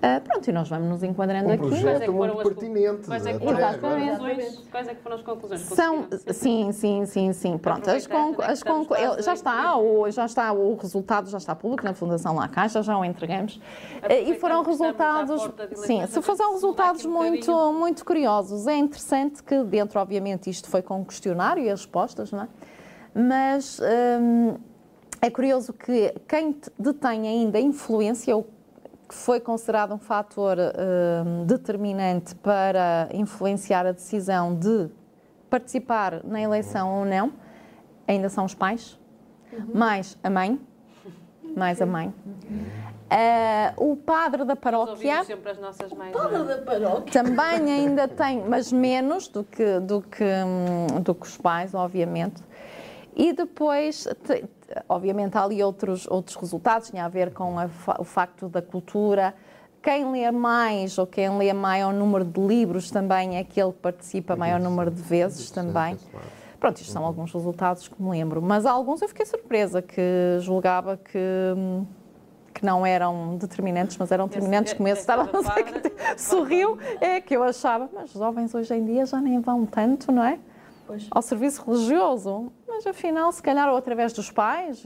[0.04, 1.66] Uh, pronto, e nós vamos nos enquadrando um aqui.
[1.66, 3.08] projeto muito pertinente.
[3.08, 4.58] Quais é, que foram as conclusões?
[4.70, 5.62] Quais é que foram as conclusões?
[5.62, 7.58] São, sim, sim, sim, sim.
[7.58, 11.86] Pronto, as, conclu as conclu já está, o, já está o resultado, já está público
[11.86, 13.62] na Fundação La Caixa, já o entregamos.
[14.10, 15.42] E foram resultados,
[15.86, 18.68] sim, se foram resultados muito, muito curiosos.
[18.68, 22.48] É interessante que dentro, obviamente, isto foi com o questionário e as respostas, não é?
[23.16, 23.80] Mas
[24.20, 24.56] hum,
[25.22, 28.53] é curioso que quem detém ainda influência, ou
[29.14, 34.90] que foi considerado um fator uh, determinante para influenciar a decisão de
[35.52, 37.32] participar na eleição ou não,
[38.08, 39.00] ainda são os pais,
[39.52, 39.70] uhum.
[39.72, 40.60] mais a mãe,
[41.56, 42.08] mais a mãe.
[42.08, 45.24] Uh, o padre da paróquia.
[45.24, 46.10] sempre as nossas mães.
[46.10, 46.44] O padre é?
[46.44, 47.24] da paróquia.
[47.24, 52.42] Também ainda tem, mas menos do que, do que, hum, do que os pais, obviamente.
[53.16, 54.08] E depois,
[54.88, 59.34] obviamente, há ali outros, outros resultados, tinha a ver com a, o facto da cultura.
[59.82, 64.36] Quem lê mais ou quem lê maior número de livros também é aquele que participa
[64.36, 65.98] maior número de vezes também.
[66.60, 68.42] Pronto, isto são alguns resultados que me lembro.
[68.42, 71.20] Mas alguns eu fiquei surpresa, que julgava que
[72.54, 77.20] que não eram determinantes, mas eram determinantes, como esse estava a dizer que sorriu, é
[77.20, 80.40] que eu achava, mas os jovens hoje em dia já nem vão tanto, não é?
[80.86, 81.08] Pois.
[81.12, 84.84] Ao serviço religioso mas afinal, se calhar, ou através dos pais,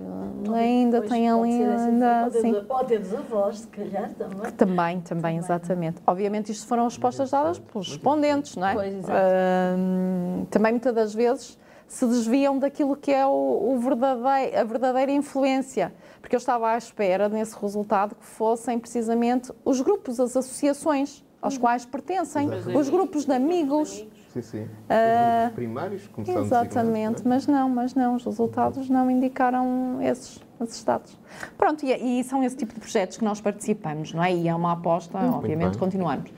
[0.54, 1.64] ainda pois, tem ali.
[1.64, 4.52] Ainda, assim, ou até dos avós, se calhar também.
[4.52, 6.02] Também, também, também, exatamente.
[6.06, 8.74] Obviamente, isto foram respostas dadas pelos respondentes, não é?
[8.74, 11.58] Pois, uh, também, muitas das vezes,
[11.88, 13.30] se desviam daquilo que é o,
[13.72, 15.94] o verdadeiro, a verdadeira influência.
[16.20, 21.56] Porque eu estava à espera, nesse resultado, que fossem precisamente os grupos, as associações aos
[21.56, 21.62] hum.
[21.62, 24.06] quais pertencem, os grupos de amigos
[24.42, 24.64] sim, sim.
[24.64, 27.28] Uh, primários, começando Exatamente, é?
[27.28, 31.18] mas não, mas não, os resultados não indicaram esses, esses dados.
[31.58, 34.34] Pronto, e, e, são esse tipo de projetos que nós participamos, não é?
[34.34, 35.80] E é uma aposta, Muito obviamente, bem.
[35.80, 36.32] continuamos.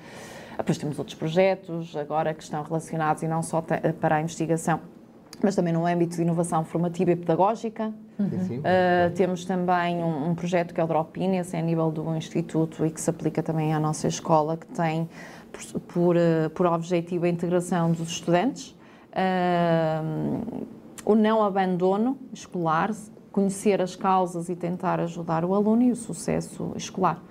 [0.57, 4.81] Depois temos outros projetos, agora que estão relacionados e não só para a investigação,
[5.41, 7.93] mas também no âmbito de inovação formativa e pedagógica.
[8.19, 8.27] Uhum.
[8.27, 12.13] Uh, temos também um, um, projeto que é o Drop-In, esse é a nível do
[12.15, 15.09] Instituto e que se aplica também à nossa escola, que tem
[15.65, 18.75] por, por, eh, por objetivo a integração dos estudantes,
[19.11, 20.67] uh,
[21.05, 22.91] o não abandono escolar,
[23.31, 27.21] conhecer as causas e tentar ajudar o aluno e o sucesso escolar.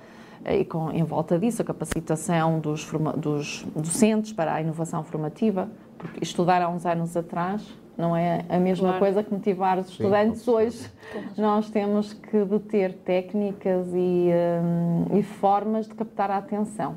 [0.44, 6.22] E com, em volta disso, a capacitação dos, dos docentes para a inovação formativa, porque
[6.22, 7.62] estudar há uns anos atrás
[7.98, 8.98] não é a mesma claro.
[9.00, 10.90] coisa que motivar os estudantes Sim, hoje.
[11.36, 14.30] Nós temos que ter técnicas e,
[14.62, 16.96] um, e formas de captar a atenção.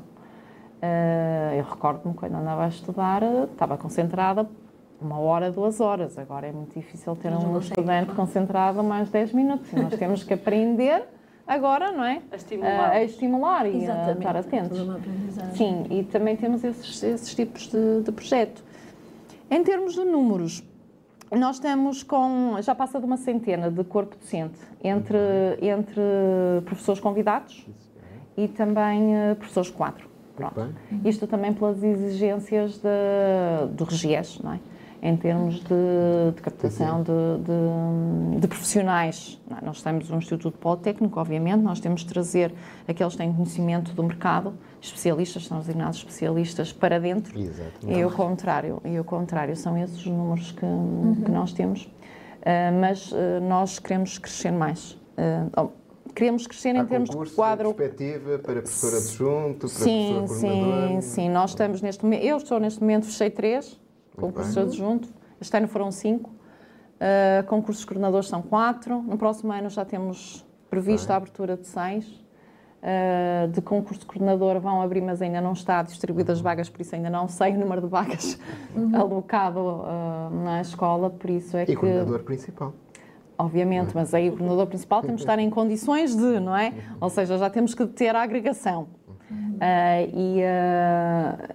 [0.82, 4.48] Uh, eu recordo-me quando andava a estudar, estava concentrada
[5.00, 6.18] uma hora, duas horas.
[6.18, 9.72] Agora é muito difícil ter um estudante concentrado mais 10 minutos.
[9.72, 11.04] Nós temos que aprender
[11.46, 12.22] agora, não é?
[12.30, 12.88] A estimular.
[12.88, 14.78] Uh, a estimular e a estar atentos.
[15.54, 18.62] Sim, e também temos esses, esses tipos de, de projeto.
[19.50, 20.64] Em termos de números,
[21.30, 25.18] nós estamos com, já passa de uma centena de corpo docente, entre,
[25.60, 26.00] entre
[26.64, 27.66] professores convidados
[28.36, 30.11] e também uh, professores quadro.
[30.34, 30.74] Pronto.
[31.04, 34.60] Isto também pelas exigências de, do RGES, não é?
[35.02, 37.10] em termos de, de captação de,
[37.42, 39.40] de, de, profissionais.
[39.50, 39.64] É?
[39.64, 42.54] Nós temos um Instituto Politécnico, obviamente, nós temos de trazer
[42.86, 47.90] aqueles que têm conhecimento do mercado, especialistas, são designados especialistas para dentro, Exato.
[47.90, 51.16] e o contrário, e o contrário, são esses os números que, uhum.
[51.24, 51.82] que nós temos.
[51.82, 54.92] Uh, mas uh, nós queremos crescer mais.
[55.56, 55.70] Uh,
[56.14, 57.74] queremos crescer em Há termos de concurso, quadro.
[57.74, 61.30] perspectiva para professora adjunto, para Sim, professor sim, sim.
[61.30, 63.80] Nós estamos neste momento, eu estou neste momento, fechei três
[64.16, 64.64] concursos bem.
[64.64, 65.08] adjunto.
[65.40, 66.30] Este ano foram cinco.
[66.30, 69.02] Uh, concursos de coordenadores são quatro.
[69.02, 71.14] No próximo ano já temos previsto Bem.
[71.14, 72.06] a abertura de seis.
[72.84, 76.44] Uh, de concurso de coordenador vão abrir, mas ainda não está distribuídas Uhum.
[76.44, 78.36] vagas, por isso ainda não sei o número de vagas
[78.92, 82.72] alocado uh, na escola, por isso é E que coordenador principal.
[83.42, 86.72] Obviamente, mas aí o coordenador principal temos de estar em condições de, não é?
[87.00, 88.86] Ou seja, já temos que ter a agregação.
[89.60, 91.48] Ah, e, ah,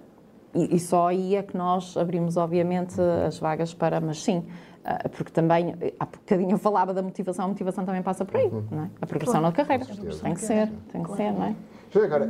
[0.54, 4.02] e, e só aí é que nós abrimos, obviamente, as vagas para.
[4.02, 4.44] Mas sim,
[4.84, 8.50] ah, porque também, há bocadinho eu falava da motivação, a motivação também passa por aí,
[8.70, 8.90] não é?
[9.00, 9.86] A progressão na carreira.
[9.86, 11.56] Tem que ser, tem que ser, não é?
[11.90, 12.28] Já agora,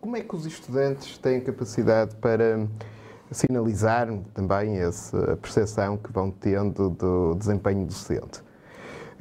[0.00, 2.66] como é que os estudantes têm capacidade para
[3.30, 8.42] sinalizar também essa percepção que vão tendo do desempenho docente?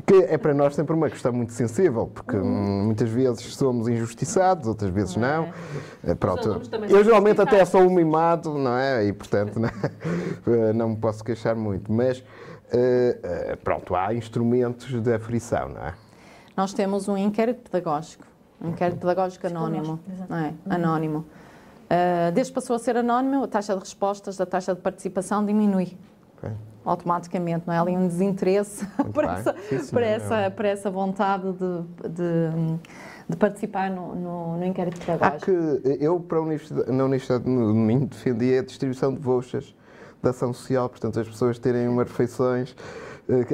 [0.06, 4.68] Que é para nós sempre uma questão muito sensível, porque hum, muitas vezes somos injustiçados,
[4.68, 5.50] outras vezes não.
[6.04, 9.06] Eh, Pronto, alunos também eu geralmente até sou um mimado, não é?
[9.06, 11.92] E portanto não, eh, não me posso queixar muito.
[11.92, 12.24] Mas
[12.72, 15.94] eh, eh, pronto, há instrumentos de aferição, não é?
[16.58, 18.26] Nós temos um inquérito pedagógico,
[18.62, 20.54] um inquérito pedagógico anónimo, não é?
[20.70, 21.26] Anónimo.
[21.94, 25.46] Ah, desde que passou a ser anónimo, a taxa de respostas da taxa de participação
[25.46, 25.96] diminui
[26.44, 26.52] Ok.
[26.86, 27.80] automaticamente, não é?
[27.80, 29.36] Ali um desinteresse por, bem.
[29.36, 29.88] essa, Sim, senhora.
[29.92, 32.80] por, essa, por essa vontade de, de,
[33.30, 35.46] de participar no, no, no inquérito Há pedagógico.
[35.46, 39.74] que, eu, para a universidade, na Universidade de Minho, defendi a distribuição de vouchers
[40.22, 42.76] da ação social, portanto, as pessoas terem umas refeições.
[43.30, 43.54] Eh, que,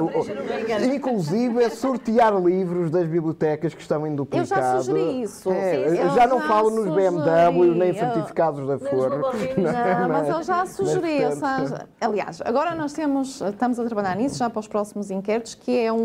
[0.00, 4.42] o- inclusive, é sortear livros das bibliotecas que estão em duplicado.
[4.60, 5.50] Eu já sugeri isso.
[5.50, 6.94] É, Sim, eu eu já não já falo nos.
[6.94, 8.74] BMW, nem Eu- certificados da.
[8.84, 11.22] Não, mas eu já sugeri.
[11.22, 15.76] essa- aliás, agora nós temos, estamos a trabalhar nisso já para os próximos inquéritos, que
[15.78, 15.96] é um,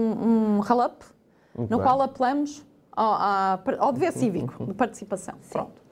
[0.57, 0.59] um
[1.57, 1.85] Muito no bem.
[1.85, 5.35] qual apelamos ao, ao dever cívico de participação.
[5.51, 5.88] Pronto.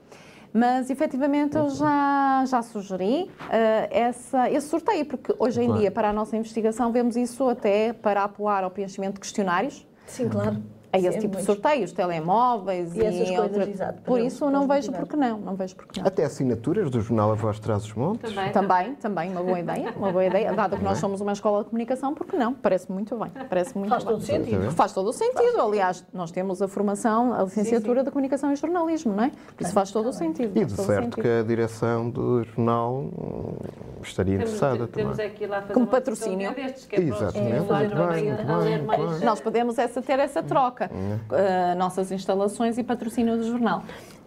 [0.52, 5.80] Mas, efetivamente, eu já, já sugeri eh, essa, esse sorteio, porque hoje em Claro.
[5.80, 10.28] dia, para a nossa investigação, vemos isso até para apoiar ao preenchimento de questionários, Sim,
[10.28, 10.62] claro.
[10.92, 14.66] A esse Sim, tipo de sorteios, telemóveis E essas coisas, outra- exato, Por isso, não
[14.66, 16.06] vejo porque não, não vejo porque não.
[16.08, 18.32] Até assinaturas do jornal A Voz Traz os Montes.
[18.32, 18.52] Também.
[18.52, 20.52] Também, também, uma boa ideia, uma boa ideia.
[20.52, 22.54] Dado que nós somos uma escola de comunicação, porque não?
[22.54, 24.12] Parece muito bem, parece muito Faz bem.
[24.14, 24.70] todo sentido.
[24.72, 25.60] Faz todo o sentido.
[25.60, 29.30] Aliás, nós temos a formação, a licenciatura de Comunicação e Jornalismo, não é?
[29.56, 30.58] Por isso faz todo o sentido.
[30.58, 31.22] E de certo sentido.
[31.22, 33.56] que a direção do jornal hum,
[34.02, 35.30] estaria Temos, interessada temos também.
[35.32, 36.54] aqui lá fazer Como uma patrocínio.
[36.54, 39.26] destes, que é Exatamente, usuários muito bem, muito bem, muito bem.
[39.26, 40.77] Nós podemos essa, ter essa troca.
[40.86, 43.82] Uh, nossas instalações e patrocínio do jornal.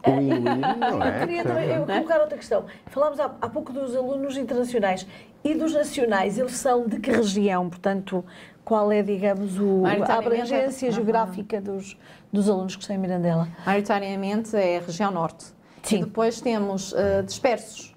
[0.06, 1.22] Não é?
[1.22, 2.66] Eu queria também eu colocar outra questão.
[2.88, 5.06] Falámos há, há pouco dos alunos internacionais
[5.44, 6.38] e dos nacionais.
[6.40, 7.70] Eles são de que região?
[7.70, 8.26] Portanto,
[8.66, 10.96] qual é, digamos, o, a Maioritariamente, abrangência aham.
[10.96, 11.98] geográfica dos,
[12.32, 13.48] dos alunos que estão em Mirandela?
[13.66, 15.46] Maioritariamente é a região norte.
[15.84, 15.98] Sim.
[15.98, 17.96] E depois temos uh, dispersos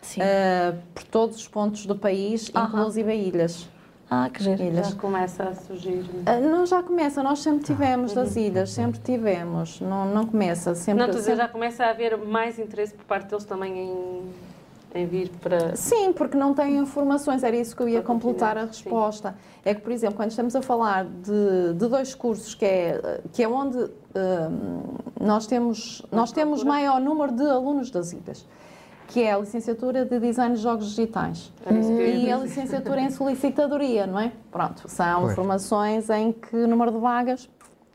[0.00, 0.20] Sim.
[0.20, 2.66] uh, por todos os pontos do país, Aham.
[2.80, 3.68] inclusive ilhas.
[4.10, 4.62] Ah, que giro.
[4.62, 4.88] ilhas.
[4.90, 6.04] Já começa a surgir.
[6.26, 11.04] Ah, Não, já começa, nós sempre tivemos das ilhas, sempre tivemos, não, não começa, sempre...
[11.04, 14.22] Não, tu sempre- já começa a haver mais interesse por parte deles também em,
[14.94, 15.74] em vir para.
[15.76, 18.82] Sim, porque não têm informações, era isso que eu ia Para completar a continuar, sim.
[18.84, 19.34] resposta.
[19.64, 23.42] É que, por exemplo, quando estamos a falar de, de dois cursos, que é, que
[23.42, 28.46] é onde hum, nós temos, nós temos maior número de alunos das ilhas,
[29.08, 34.18] que é a licenciatura de Design de Jogos Digitais e a licenciatura em Solicitadoria, não
[34.18, 34.32] é?
[34.50, 35.34] Pronto, são Pois.
[35.34, 37.48] formações em que o número de vagas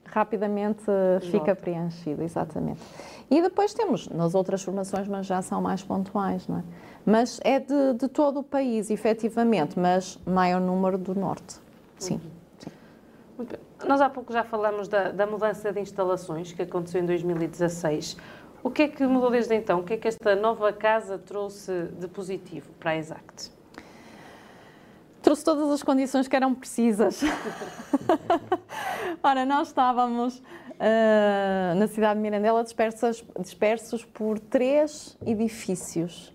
[0.06, 2.82] rapidamente eh, fica preenchido, exatamente.
[3.30, 6.64] E depois temos nas outras formações, mas já são mais pontuais, não é?
[7.06, 11.56] Mas é de, de todo o país, efetivamente, mas maior número do norte.
[11.98, 12.20] Sim.
[13.38, 13.60] Muito bem.
[13.88, 18.18] Nós há pouco já falamos da, da mudança de instalações que aconteceu em 2016.
[18.64, 19.80] O que é que mudou desde então?
[19.80, 23.52] O que é que esta nova casa trouxe de positivo para a Exact?
[25.22, 27.22] Trouxe todas as condições que eram precisas.
[29.24, 30.42] Ora, nós estávamos
[30.80, 36.32] ah, na cidade de Mirandela dispersas, dispersos por três edifícios.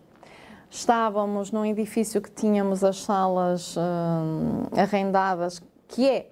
[0.68, 6.30] Estávamos num edifício que tínhamos as salas ah, arrendadas, que é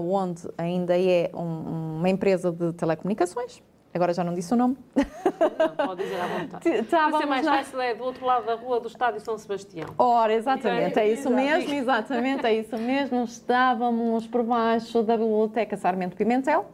[0.00, 3.62] onde ainda é um- uma empresa de telecomunicações.
[3.96, 4.76] Agora já não disse o nome.
[4.94, 6.68] Não, pode dizer à vontade.
[6.68, 9.88] Estávamos mais fácil, é do outro lado da rua do Estádio São Sebastião.
[9.98, 13.24] Ora, exatamente, é isso mesmo, exatamente, é isso mesmo.
[13.24, 16.66] Estávamos por baixo da Biblioteca Sarmento Pimentel,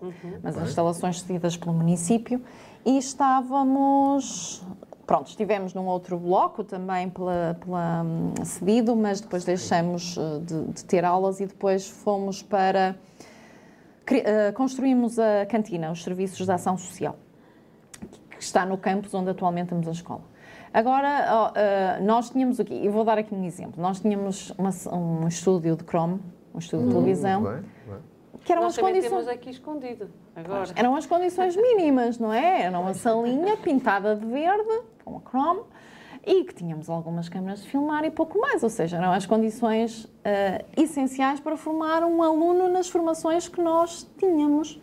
[0.43, 2.43] mas as instalações cedidas pelo município,
[2.85, 4.63] e estávamos.
[5.07, 10.65] Pronto, estivemos num outro bloco também pela, pela, hum, cedido, mas depois deixamos eh, de,
[10.73, 12.97] de ter aulas e depois fomos para
[14.55, 17.17] construímos a cantina, os serviços de ação social,
[18.31, 20.23] que está no campus onde atualmente temos a escola.
[20.75, 25.29] Agora, eh, nós tínhamos aqui, eu vou dar aqui um exemplo, nós tínhamos uma- um
[25.29, 26.19] estúdio de Chrome,
[26.55, 27.99] um estúdio de televisão, bem, bem.
[28.43, 29.11] que eram Nós as condições...
[29.11, 30.11] temos aqui escondido.
[30.35, 30.71] Agora.
[30.75, 32.63] Eram as condições mínimas, não é?
[32.63, 35.61] Era uma salinha pintada de verde, com a Chrome,
[36.25, 38.63] e que tínhamos algumas câmaras de filmar e pouco mais.
[38.63, 44.09] Ou seja, eram as condições eh, essenciais para formar um aluno nas formações que nós
[44.19, 44.81] tínhamos.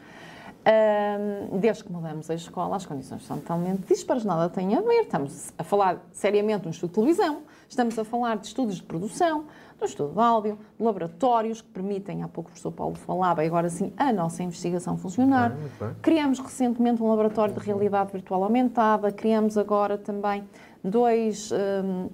[0.65, 5.01] Ahm, desde que mudamos a escola, as condições são totalmente dispares, nada tem a ver.
[5.01, 8.83] Estamos a falar seriamente de um estudo de televisão, estamos a falar de estudos de
[8.83, 9.45] produção,
[9.77, 13.43] de um estudo de áudio, de laboratórios que permitem, há pouco o professor Paulo falava,
[13.43, 15.55] e agora sim, a nossa investigação funcionar.
[15.55, 15.95] Muito bem.
[16.01, 20.43] Criamos recentemente um laboratório de realidade virtual aumentada, criamos agora também
[20.83, 22.09] dois, hum,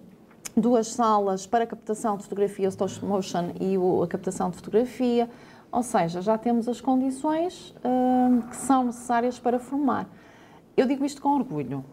[0.56, 5.30] duas salas para captação de fotografia stop motion e o- a captação de fotografia.
[5.72, 10.08] Ou seja, já temos as condições hum, que são necessárias para formar.
[10.78, 11.84] Eu digo isto com orgulho.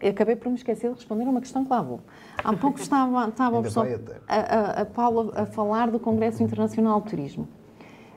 [0.00, 2.00] Eu acabei por me esquecer de responder a uma questão que lá vou.
[2.42, 4.12] Há pouco estava, estava o a tempo.
[4.26, 7.46] a, a, a Paula a falar do Congresso Internacional de Turismo.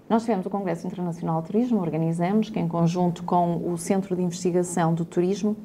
[0.10, 4.22] Nós tivemos o Congresso Internacional de Turismo, organizamos, que em conjunto com o Centro de
[4.22, 5.58] Investigação do Turismo,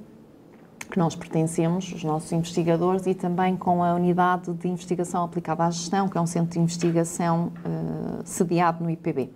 [0.90, 5.70] que nós pertencemos, os nossos investigadores, e também com a Unidade de Investigação Aplicada à
[5.70, 9.30] Gestão, que é um centro de investigação eh, sediado no IPB.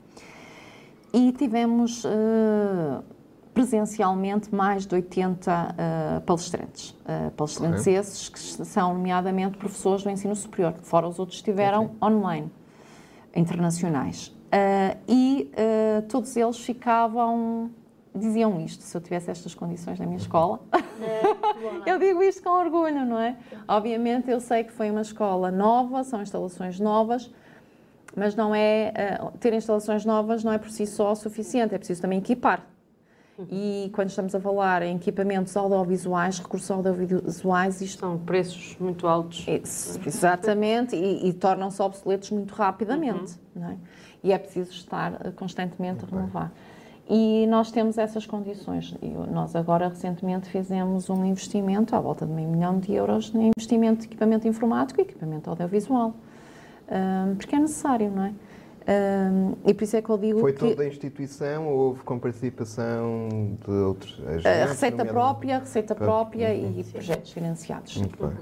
[1.13, 3.03] E tivemos eh,
[3.53, 6.97] presencialmente mais de 80 eh, palestrantes.
[7.37, 7.95] Palestrantes Ok.
[7.95, 12.51] esses que são, nomeadamente, professores do ensino superior, fora os outros estiveram online,
[13.35, 14.35] internacionais.
[15.09, 15.51] E
[16.09, 17.71] todos eles ficavam,
[18.15, 20.61] diziam isto, se eu tivesse estas condições na minha escola,
[21.87, 23.37] eu digo isto com orgulho, não é?
[23.67, 27.31] Obviamente eu sei que foi uma escola nova, são instalações novas,
[28.15, 32.03] mas não é eh, ter instalações novas não é por si só suficiente, é preciso
[32.03, 32.67] também equipar.
[33.51, 39.47] E quando estamos a falar em equipamentos audiovisuais, recursos audiovisuais, isto São preços muito altos.
[39.49, 43.35] isso, exatamente, e, e tornam-se obsoletos muito rapidamente.
[43.57, 43.77] Não é?
[44.23, 46.53] E é preciso estar eh, constantemente a renovar.
[47.15, 48.97] E nós temos essas condições.
[49.03, 53.51] E nós agora, recentemente, fizemos um investimento à volta de meio milhão de euros em
[53.55, 56.15] investimento de equipamento informático e equipamento audiovisual.
[56.91, 58.33] Ahm, porque é necessário, não é?
[58.89, 62.03] Ahm, e por isso é que eu digo Foi que toda a instituição ou houve
[62.03, 63.29] com participação
[63.63, 64.47] de outros agentes?
[64.47, 67.99] a receita própria, receita própria e projetos financiados.
[67.99, 68.37] Muito bem.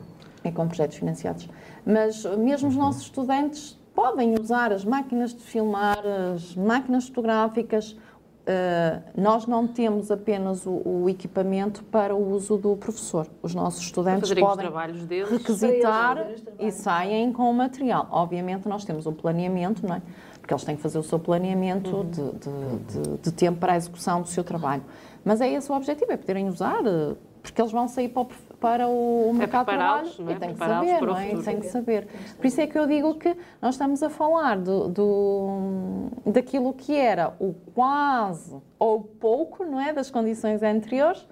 [0.44, 1.48] é com projetos financiados.
[1.84, 7.96] Mas mesmo os nossos estudantes podem usar as máquinas de filmar, as máquinas fotográficas.
[8.40, 13.26] Uh, nós não temos apenas o, o equipamento para o uso do professor.
[13.42, 15.30] Os nossos estudantes podem trabalhos deles.
[15.30, 18.08] requisitar eles e saem com o material.
[18.10, 20.02] Obviamente nós temos um planeamento, não é?
[20.40, 22.10] Porque eles têm que fazer o seu planeamento Uhum.
[22.10, 24.82] de, de- de- de tempo para a execução do seu trabalho.
[25.24, 28.28] Mas é esse o objetivo, é poderem usar, eh, porque eles vão sair para o,
[28.60, 30.32] para o mercado de trabalho é?
[30.32, 31.26] e têm que saber, o não é?
[31.26, 31.44] E futuro.
[31.44, 32.08] têm que saber.
[32.36, 36.94] Por isso é que eu digo que nós estamos a falar do, do- daquilo que
[36.96, 39.92] era o quase ou pouco, não é?
[39.92, 41.26] Das condições anteriores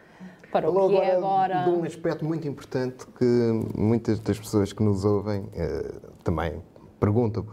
[0.51, 1.65] para Falou o que é agora.
[1.65, 3.25] de um aspecto muito importante que
[3.77, 5.93] muitas das pessoas que nos ouvem eh,
[6.25, 6.63] também
[6.99, 7.47] perguntam.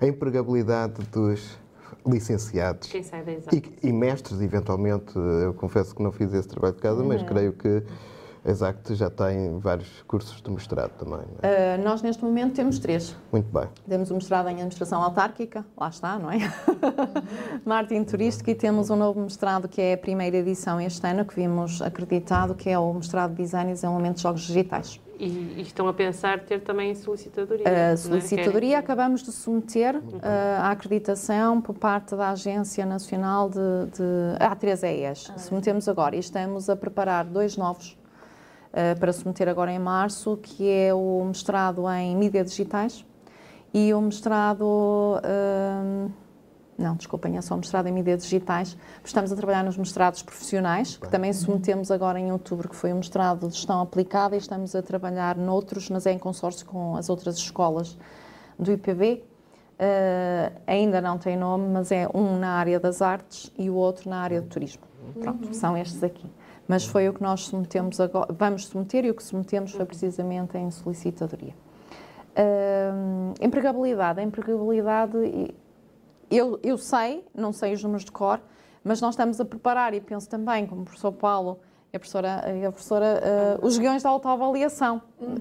[0.00, 1.58] A empregabilidade dos
[2.06, 3.54] licenciados Quem sai da exata.
[3.54, 5.12] e, e mestres, eventualmente.
[5.44, 7.08] Eu confesso que não fiz esse trabalho de casa, Uhum.
[7.08, 7.82] mas creio que
[8.48, 11.18] a Exact já tem vários cursos de mestrado também.
[11.18, 11.76] não é?
[11.76, 13.14] Uh, nós neste momento temos três.
[13.30, 13.68] Muito bem.
[13.86, 16.38] Temos um mestrado em administração autárquica, lá está, não é?
[17.64, 21.34] Marketing turístico e temos um novo mestrado que é a primeira edição este ano que
[21.34, 24.98] vimos acreditado, que é o mestrado de design e desenvolvimento de jogos digitais.
[25.18, 27.64] E, e estão a pensar ter também solicitadoria.
[27.64, 27.90] não é?
[27.90, 30.02] A solicitadoria Querem- acabamos de submeter uh,
[30.60, 35.36] a acreditação por parte da Agência Nacional de, de A3ES.
[35.36, 37.98] Submetemos agora e estamos a preparar dois novos
[39.00, 43.04] para submeter agora em março, que é o mestrado em mídias digitais
[43.72, 44.62] e o mestrado.
[44.62, 46.10] uh,
[46.76, 48.76] não, desculpem, é só o mestrado em mídias digitais.
[49.04, 52.98] Estamos a trabalhar nos mestrados profissionais, que também submetemos agora em outubro, que foi um
[52.98, 57.08] mestrado de gestão aplicada, e estamos a trabalhar noutros, mas é em consórcio com as
[57.08, 57.98] outras escolas
[58.56, 59.24] do IPB.
[59.74, 64.08] Uh, ainda não tem nome, mas é um na área das artes e o outro
[64.08, 64.82] na área do turismo.
[65.20, 66.30] Pronto, são estes aqui.
[66.68, 70.56] Mas foi o que nós submetemos agora, vamos submeter e o que submetemos foi precisamente
[70.58, 71.54] em solicitadoria.
[72.36, 74.20] Uh, empregabilidade.
[74.20, 75.54] A empregabilidade,
[76.30, 78.38] eu, eu sei, não sei os números de cor,
[78.84, 81.58] mas nós estamos a preparar e penso também, como o professor Paulo
[81.92, 85.00] a professora, a professora uh, os guiões da autoavaliação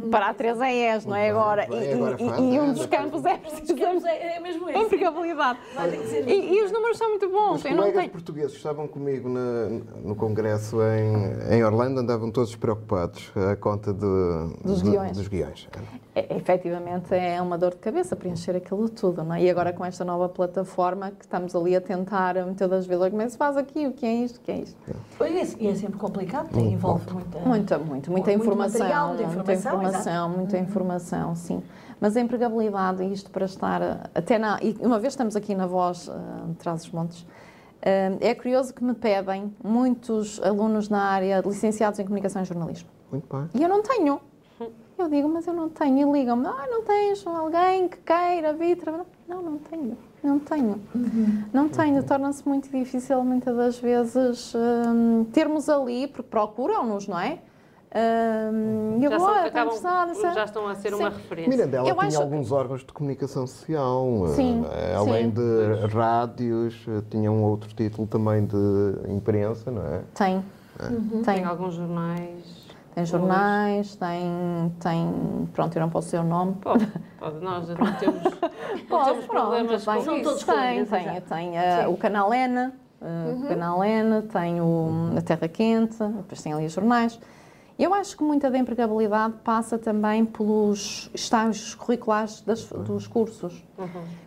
[0.10, 1.30] para a 3 ES, não é?
[1.30, 2.88] Agora, e, agora e- e é, um dos é.
[2.88, 4.82] campos é precisamente é, é mesmo a esse.
[4.82, 5.60] empregabilidade.
[5.76, 7.56] Vai ter que ser E, e os números são muito bons.
[7.60, 8.10] Os Eu colegas tenho.
[8.12, 9.68] portugueses que estavam comigo na-
[10.04, 14.00] no congresso em, em Orlando andavam todos preocupados à conta de,
[14.64, 15.18] Dos de- guiões.
[15.18, 15.68] dos guiões.
[16.16, 19.44] É, efetivamente é uma dor de cabeça preencher aquilo tudo, não é?
[19.44, 23.22] E agora com esta nova plataforma que estamos ali a tentar, muitas das vezes, como
[23.22, 24.78] é que se faz aqui, o que é isto, o que é isto?
[25.60, 27.40] E é sempre complicado, tem, envolve muita.
[27.40, 31.64] Muita, muito, muita Muito informação, material, muita muita informação, informação, muita informação, sim.
[32.00, 35.66] Mas a empregabilidade, isto para estar, eh, até na, e uma vez estamos aqui na
[35.66, 37.26] voz, uh, de trás os montes,
[37.82, 42.46] eh, é curioso que me pedem muitos alunos na área de licenciados em comunicação e
[42.46, 42.90] jornalismo.
[43.12, 43.50] Muito bem.
[43.54, 44.20] E eu não tenho.
[44.98, 46.10] Eu digo, mas eu não tenho.
[46.10, 49.06] E ligam-me, ah, não tens alguém que queira vir trabalhar?
[49.28, 49.98] Não, não tenho.
[50.28, 50.82] Não tenho.
[51.54, 52.04] Não tenho.
[52.04, 57.40] Torna-se muito difícil, muitas das vezes, hum, termos ali, porque procuram-nos, não é?
[57.96, 59.82] Hum, e eu Já, vou, são, acabam,
[60.34, 61.18] já estão a ser uma Sim.
[61.18, 61.50] referência.
[61.50, 64.06] Mirandela Eu tinha acho- alguns órgãos de comunicação social,
[64.36, 65.30] Sim, eh, além sim.
[65.32, 68.58] de rádios, eh, tinha um outro título também de
[69.10, 70.02] imprensa, não é?
[70.14, 70.44] Tem.
[70.78, 71.44] Tem Tem.
[71.46, 72.67] alguns jornais.
[72.98, 75.48] Tem jornais, tem, tem.
[75.54, 76.56] Pronto, eu não posso dizer o nome.
[76.56, 76.88] Pode,
[77.20, 77.40] pode.
[77.46, 79.96] Nós não temos, não Pode, temos pronto, problemas bem.
[79.98, 80.24] com São isso.
[80.24, 81.50] todos tem, tem, tem
[81.86, 82.74] uh, o canal N, uh,
[83.46, 87.20] o canal N, tem o, a Terra Quente, depois tem ali os jornais.
[87.78, 93.64] Eu acho que muita da empregabilidade passa também pelos estágios curriculares das- dos cursos.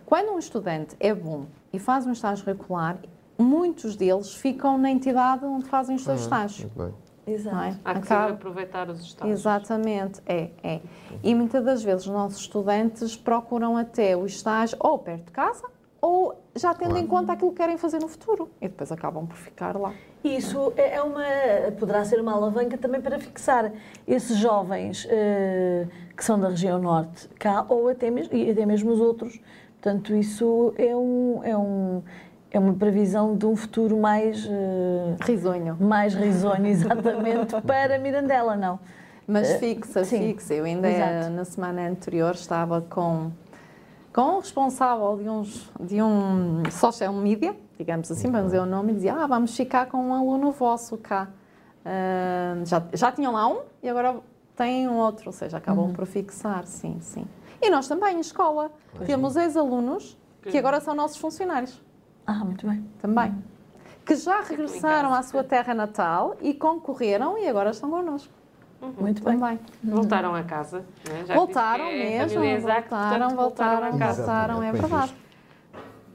[0.05, 1.43] Quando um estudante é bom
[1.73, 2.99] e faz um estágio curricular,
[3.37, 6.61] muitos deles ficam na entidade onde fazem os seus estágios.
[6.73, 7.10] Muito bem.
[7.33, 7.55] Exato.
[7.55, 7.69] Não é?
[7.85, 9.39] Há que Acaba- saber aproveitar os estágios.
[9.39, 10.79] Exatamente, é, é.
[11.23, 15.65] E muitas das vezes os nossos estudantes procuram até o estágio ou perto de casa
[15.99, 19.37] ou já tendo em conta aquilo que querem fazer no futuro e depois acabam por
[19.37, 19.93] ficar lá.
[20.23, 21.23] Isso é é uma,
[21.79, 23.71] poderá ser uma alavanca também para fixar
[24.07, 28.91] esses jovens eh, que são da região norte cá ou até mesmo, e até mesmo
[28.91, 29.39] os outros.
[29.79, 32.03] Portanto, isso é, um, é, um,
[32.51, 35.77] é uma previsão de um futuro mais, eh, Risonho.
[35.79, 38.79] mais risonho, exatamente, para Mirandela, não?
[39.27, 40.53] Mas Eh, fixa, sim, fixa.
[40.53, 41.29] Eu ainda exato.
[41.31, 43.31] na semana anterior estava com,
[44.13, 48.91] com o responsável de, uns, de um social media, digamos assim, vamos dizer o nome,
[48.91, 51.29] e dizia, ah, vamos ficar com um aluno vosso cá.
[51.85, 54.17] Ah, já, já tinham lá um e agora
[54.57, 55.93] têm um outro, ou seja, acabam Uhum.
[55.93, 57.25] por fixar, sim, sim.
[57.61, 58.71] E nós também, em escola,
[59.05, 61.79] temos ex-alunos que agora são nossos funcionários,
[62.25, 62.83] Ah, muito bem.
[63.01, 63.35] também.
[64.05, 68.31] Que já regressaram à sua terra natal e concorreram e agora estão connosco.
[68.99, 69.37] Muito bem.
[69.39, 69.59] Também.
[69.83, 70.83] Voltaram a casa.
[71.07, 71.25] não é?
[71.25, 74.17] Já Voltaram é mesmo, Isaac, voltaram, portanto, voltaram, a casa.
[74.23, 75.13] voltaram, é bem verdade.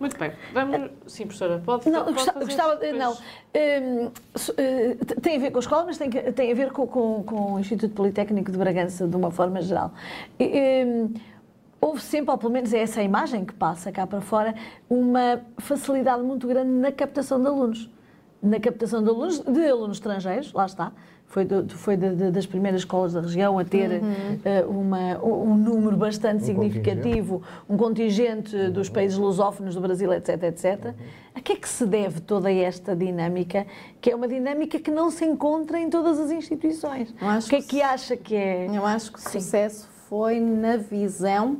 [0.00, 0.32] Muito bem.
[0.52, 0.90] Vamos...
[1.06, 5.50] Sim, professora, pode, Não, pode fazer gostava, depois- não, hum, so- eh, tem a ver
[5.52, 8.58] com a escola, mas tem, tem a ver com, com- com o Instituto Politécnico de
[8.58, 9.92] Bragança, de uma forma geral.
[10.38, 11.14] E, hum,
[11.86, 14.54] houve sempre, ou pelo menos é essa a imagem que passa cá para fora,
[14.90, 17.90] uma facilidade muito grande na captação de alunos.
[18.42, 20.92] Na captação de alunos, de alunos estrangeiros, lá está.
[21.28, 24.00] Foi, do- foi de- de- das primeiras escolas da região a ter
[24.44, 30.40] eh, uma- um número bastante Um significativo, um contingente dos países lusófonos do Brasil, etc,
[30.44, 30.94] etc.
[31.34, 33.66] A que é que se deve toda esta dinâmica,
[34.00, 37.10] que é uma dinâmica que não se encontra em todas as instituições?
[37.10, 38.68] O que é que que acha que é?
[38.72, 39.40] Eu acho que o Sim.
[39.40, 41.56] sucesso foi na visão,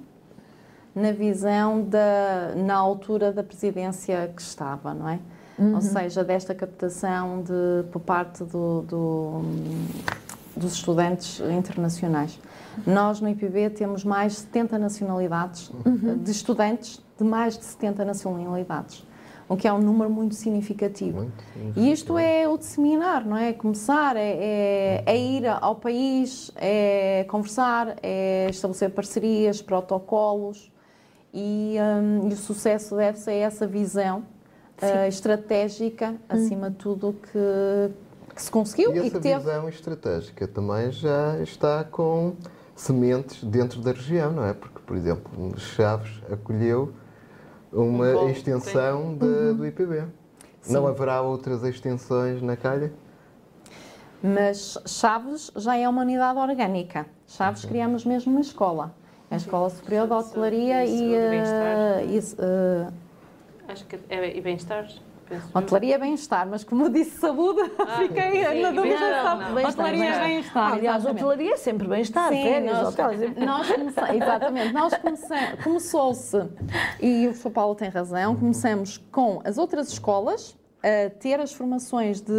[0.97, 5.18] na visão da, na altura da presidência que estava, não é?
[5.74, 9.42] Ou seja, desta captação de, por parte do- do-
[10.57, 12.38] dos estudantes internacionais.
[12.86, 15.70] Nós no IPB temos mais de 70 nacionalidades
[16.24, 19.03] de estudantes de mais de 70 nacionalidades,
[19.49, 21.18] o que é um número muito significativo.
[21.22, 21.44] Muito
[21.78, 23.53] E isto é o disseminar, não é?
[23.55, 30.70] Começar, é, é, é ir ao país, é conversar, é estabelecer parcerias, protocolos
[31.33, 34.20] e, hum, e o sucesso deve-se a essa visão
[34.83, 39.39] uh, estratégica, acima de tudo, que, que se conseguiu E e, essa que teve.
[39.41, 42.35] visão estratégica também já está com
[42.74, 44.53] sementes dentro da região, não é?
[44.53, 46.93] Porque, por exemplo, Chaves acolheu
[47.72, 50.05] uma Um voo, extensão de- do IPB.
[50.68, 52.93] Não haverá outras extensões na calha?
[54.22, 57.07] Mas Chaves já é uma unidade orgânica.
[57.27, 58.95] Chaves criamos mesmo uma escola.
[59.31, 62.93] A Escola Superior de Hotelaria e, uh, isso, uh,
[63.68, 64.87] Acho que é e bem-estar.
[65.53, 67.61] Hotelaria é bem-estar, mas como eu disse saúde,
[67.99, 68.97] fiquei sim, na dúvida.
[69.53, 70.24] Bem-estar, Hotelaria é bem-estar.
[70.24, 70.72] bem-estar.
[70.72, 71.24] Aliás, exatamente.
[71.24, 73.37] hotelaria é sempre bem-estar, Sim, férias, nós, hotéis.
[73.37, 73.70] nós
[74.14, 76.49] exatamente, nós comece- começou-se,
[77.01, 77.51] e o Sr.
[77.51, 82.33] Paulo tem razão, começamos com as outras escolas a ter as formações de,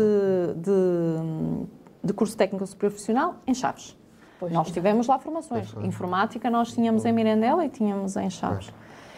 [0.55, 1.65] de,
[2.05, 3.96] de curso técnico superior profissional em Chaves.
[4.39, 5.73] Pois, nós tivemos lá formações.
[5.81, 8.71] Informática nós tínhamos em Mirandela e tínhamos em Chaves.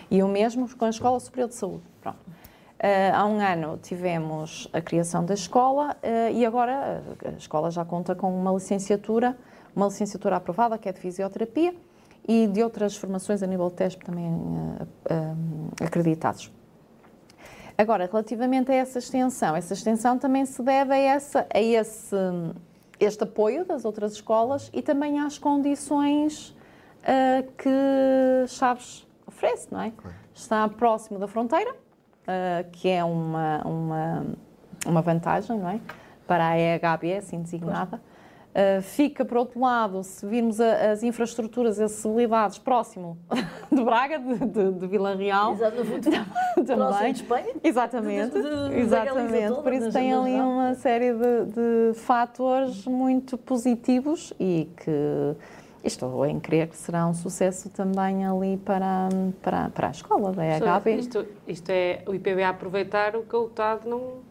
[0.09, 1.83] E o mesmo com a Escola Superior de Saúde.
[2.01, 2.19] Pronto.
[2.79, 7.69] Uh, há um ano tivemos a criação da escola uh, e agora uh, a escola
[7.69, 9.37] já conta com uma licenciatura,
[9.75, 11.75] uma licenciatura aprovada que é de fisioterapia
[12.25, 14.31] e de outras formações a nível de teste também
[15.83, 16.49] acreditados.
[17.77, 22.15] Agora, relativamente a essa extensão, essa extensão também se deve a, essa, a esse
[22.99, 26.55] este apoio das outras escolas e também às condições
[27.57, 29.93] que Chaves oferece, não é?
[30.33, 34.25] Está próximo da fronteira, uh, que é uma, uma,
[34.85, 35.79] uma vantagem, não é?
[36.27, 38.01] Para a EHB, assim designada.
[38.49, 43.17] Uh, fica, por outro lado, se virmos a, as infraestruturas e acessibilidades próximo
[43.71, 45.53] de Braga, de, de, de Vila Real.
[45.53, 46.09] Exatamente.
[46.65, 47.13] também.
[47.13, 47.53] de Espanha.
[47.63, 48.41] Exatamente.
[48.41, 49.47] De, exatamente.
[49.49, 55.35] Toda, por isso tem ali uma série de, de fatores muito positivos e que
[55.83, 59.07] Estou em crer que será um sucesso também ali para,
[59.41, 60.95] para, para a escola da EHB.
[60.95, 64.28] Isto, isto é o IPB aproveitar o que o UTAD não.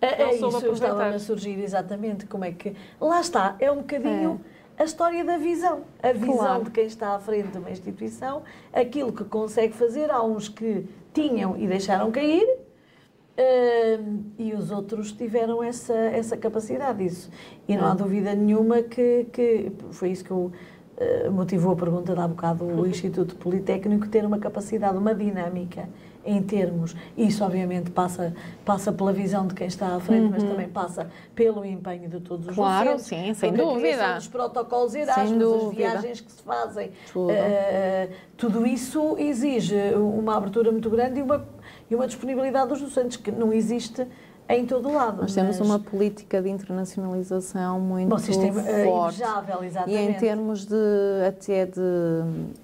[0.00, 2.74] É, é isso, eu estava a surgir exatamente como é que.
[3.00, 4.40] Lá está, é um bocadinho.
[4.76, 5.82] É a história da visão.
[6.00, 6.64] A visão claro.
[6.64, 8.42] de quem está à frente de uma instituição,
[8.72, 10.10] aquilo que consegue fazer.
[10.10, 17.04] Há uns que tinham e deixaram cair, uh, e os outros tiveram essa, essa capacidade.
[17.04, 17.28] Isso.
[17.66, 20.52] E não há dúvida nenhuma que, que foi isso que eu.
[21.00, 25.88] Uh, motivou a pergunta de há bocado o Instituto Politécnico ter uma capacidade, uma dinâmica
[26.28, 30.30] em termos, isso obviamente passa, passa pela visão de quem está à frente, uhum.
[30.30, 33.08] mas também passa pelo empenho de todos os claro, docentes.
[33.08, 34.16] Claro, sim, sem dúvida.
[34.18, 37.32] Os protocolos Erasmus, as viagens que se fazem, tudo.
[37.32, 41.44] Uh, tudo isso exige uma abertura muito grande e uma
[41.90, 44.06] e uma disponibilidade dos docentes que não existe
[44.48, 45.22] em todo o lado.
[45.22, 49.16] Nós temos uma política de internacionalização muito Bom, sistema, é forte.
[49.16, 50.00] Invejável, exatamente.
[50.00, 51.80] E em termos de, até de,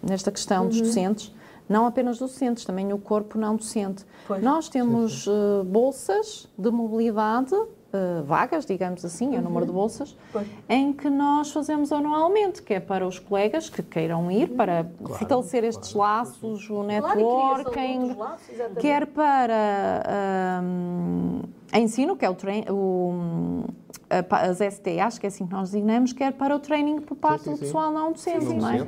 [0.03, 0.69] nesta questão uhum.
[0.69, 1.35] dos docentes,
[1.69, 4.05] não apenas docentes, também o corpo não docente.
[4.27, 4.43] Pois.
[4.43, 5.27] Nós temos.
[5.27, 7.55] Uh, bolsas de mobilidade
[7.95, 9.35] Uh, vagas, digamos assim, uhum.
[9.37, 9.77] é o número de uhum.
[9.77, 10.49] bolsas, pois.
[10.69, 14.57] em que nós fazemos anualmente, que é para os colegas que queiram ir, uhum.
[14.57, 15.67] para claro, fortalecer claro.
[15.67, 21.43] estes laços, o networking, claro, quer para um,
[21.75, 22.37] ensino, que é o,
[22.70, 23.64] o
[24.09, 27.45] as ST, acho que é assim que nós designamos, quer para o training por parte
[27.45, 28.79] sim, sim, do pessoal não docente, sim, não é?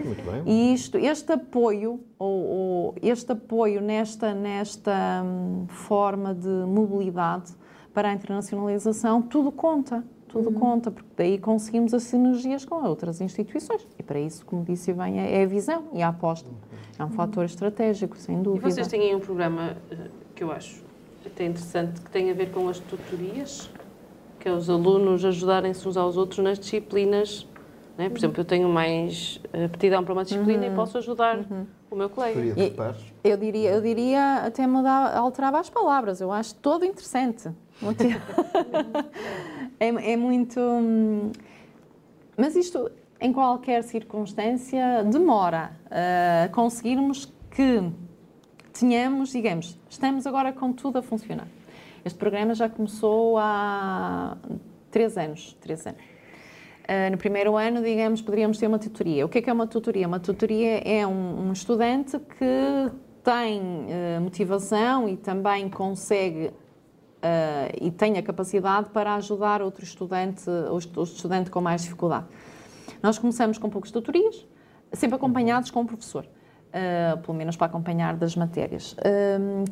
[0.45, 7.53] E isto, este apoio, ou, ou, este apoio nesta, nesta um, forma de mobilidade,
[7.93, 10.05] para a internacionalização, tudo conta.
[10.29, 10.55] Tudo uhum.
[10.55, 13.87] conta, porque daí conseguimos as sinergias com outras instituições.
[13.99, 16.51] E para isso, como disse bem, é a visão e a aposta.
[16.99, 18.69] É um fator estratégico, sem dúvida.
[18.69, 20.86] E vocês têm um programa eh, que eu acho
[21.27, 23.71] até interessante, que tem a ver com as tutorias,
[24.39, 27.47] que é os alunos ajudarem-se uns aos outros nas disciplinas.
[27.99, 28.09] Né?
[28.09, 30.73] Por exemplo, eu tenho mais aptidão para uma disciplina uhum.
[30.73, 31.67] e posso ajudar uhum.
[31.91, 32.55] o meu colega.
[32.57, 32.75] E,
[33.25, 36.21] eu diria, eu diria até mudar, alterava as palavras.
[36.21, 37.49] Eu acho todo interessante.
[39.81, 40.61] é, é muito.
[40.61, 41.33] Hum,
[42.37, 47.83] mas isto, em qualquer circunstância, demora a uh, conseguirmos que
[48.79, 51.49] tenhamos, digamos, estamos agora com tudo a funcionar.
[52.05, 54.37] Este programa já começou há
[54.91, 55.57] três anos.
[55.61, 56.01] Três anos.
[56.01, 59.27] Uh, no primeiro ano, digamos, poderíamos ter uma tutoria.
[59.27, 60.07] O que é que é uma tutoria?
[60.07, 62.93] Uma tutoria é um, um estudante que
[63.25, 70.49] tem uh, motivação e também consegue uh, e tem a capacidade para ajudar outro estudante,
[70.71, 72.27] outro estudante com mais dificuldade.
[73.03, 74.47] Nós começamos com poucas tutorias,
[74.93, 76.25] sempre acompanhados com o professor.
[76.77, 78.93] Uh, pelo menos para acompanhar das matérias.
[78.95, 79.65] Uh,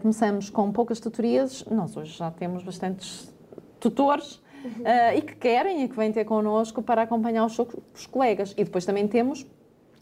[0.00, 3.30] começamos com poucas tutorias, nós hoje já temos bastantes
[3.78, 4.40] tutores
[5.14, 7.58] e que querem e que vêm ter connosco para acompanhar os,
[7.94, 8.54] os colegas.
[8.56, 9.46] E depois também temos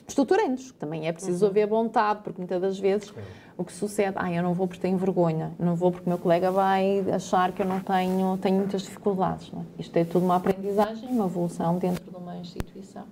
[0.06, 1.50] os tutorandos, que também é preciso uhum.
[1.50, 3.12] haver vontade, porque muitas das vezes
[3.58, 6.18] o que sucede, ah, eu não vou porque tenho vergonha, não vou porque o meu
[6.18, 9.50] colega vai achar que eu não tenho, tenho muitas dificuldades.
[9.52, 9.82] É?
[9.82, 13.04] Isto é tudo uma aprendizagem, uma evolução dentro de uma instituição.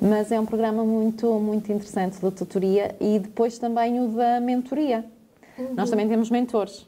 [0.00, 5.04] Mas é um programa muito, muito interessante da tutoria e depois também o da mentoria.
[5.58, 5.74] Uhum.
[5.74, 6.86] Nós também temos mentores.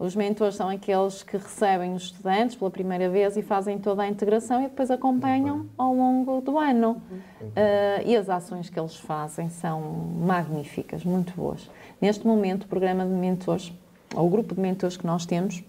[0.00, 4.08] Os mentores são aqueles que recebem os estudantes pela primeira vez e fazem toda a
[4.08, 7.02] integração e depois acompanham ao longo do ano.
[7.42, 11.68] Uh, e as ações que eles fazem são magníficas, muito boas.
[12.00, 13.74] Neste momento, o programa de mentores,
[14.16, 15.62] ou o grupo de mentores que nós temos,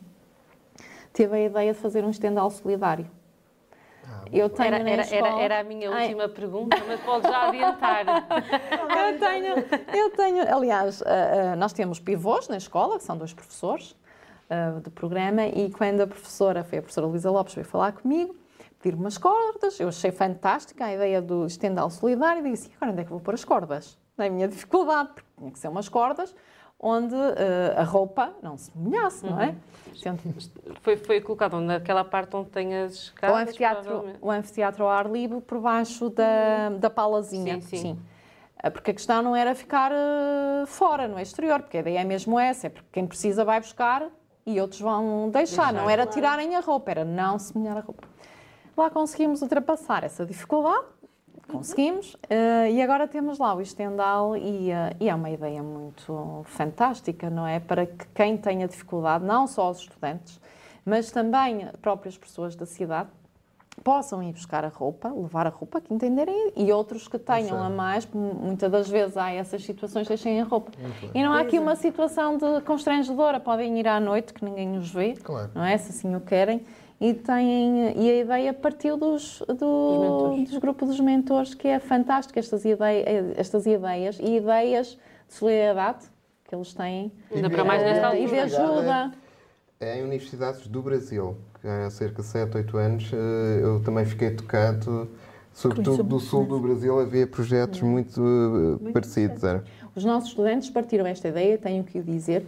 [1.12, 3.06] teve a ideia de fazer um estendal solidário.
[4.08, 6.30] Ah, eu tenho era, era, era, era, a minha última Ai.
[6.30, 8.06] pergunta, mas pode já adiantar.
[8.98, 9.56] eu, tenho,
[9.94, 13.96] eu tenho, aliás, uh, uh, nós temos pivôs na escola, que são dois professores
[14.50, 18.36] uh, do programa, e quando a professora, foi a professora Luísa Lopes, veio falar comigo,
[18.82, 19.80] pedir umas cordas.
[19.80, 23.12] Eu achei fantástica a ideia do estendal solidário e disse: "E agora onde é que
[23.12, 23.98] vou pôr as cordas?
[24.18, 26.34] Não é a minha dificuldade, porque tinha que ser umas cordas
[26.82, 29.56] onde eh, a roupa não se molhasse, não é?
[29.86, 30.22] Portanto,
[30.82, 33.42] Foi, foi colocado naquela parte onde tem as o escadas.
[33.44, 34.20] anfiteatro, provavelmente.
[34.22, 37.62] o anfiteatro ao ar livre por baixo da, da palazinha.
[37.62, 38.00] Sim, sim.
[38.64, 42.04] Ah, Porque a questão não era ficar eh, fora, no exterior, porque a ideia é
[42.04, 44.08] mesmo essa, é porque quem precisa vai buscar
[44.46, 45.66] e outros vão deixar.
[45.68, 48.08] Deixar, não era tirarem a roupa, era não se molhar a roupa.
[48.76, 50.86] Lá conseguimos ultrapassar essa dificuldade,
[51.48, 56.42] conseguimos, eh, e agora temos lá o estendal e, eh, e é uma ideia muito
[56.46, 57.60] fantástica, não é?
[57.60, 60.40] Para que quem tenha dificuldade, não só os estudantes,
[60.86, 63.10] mas também próprias pessoas da cidade,
[63.84, 67.70] possam ir buscar a roupa, levar a roupa que entenderem e outros que tenham a
[67.70, 70.72] mais, muitas das vezes há essas situações, deixem a roupa.
[71.14, 74.92] E não há aqui uma situação de constrangedora, podem ir à noite que ninguém os
[74.92, 75.50] vê, Claro.
[75.56, 75.78] não é?
[75.78, 76.62] Se assim o querem.
[77.02, 82.38] E, têm, e a ideia partiu dos, do- dos grupos dos mentores, que é fantástico,
[82.38, 83.04] estas, idei
[83.36, 86.06] estas ideias e ideias de solidariedade
[86.46, 89.12] que eles têm Ainda para mais nesta eh, e de ajuda.
[89.80, 94.06] É em universidades do Brasil, que há cerca de 7, 8 anos, eh, eu também
[94.06, 95.10] fiquei tocado,
[95.52, 98.22] sobretudo do sul do Brasil, havia projetos muito
[98.86, 99.44] eh, parecidos.
[99.44, 99.64] Era.
[99.96, 102.46] Os nossos estudantes partiram esta ideia, tenho que o dizer,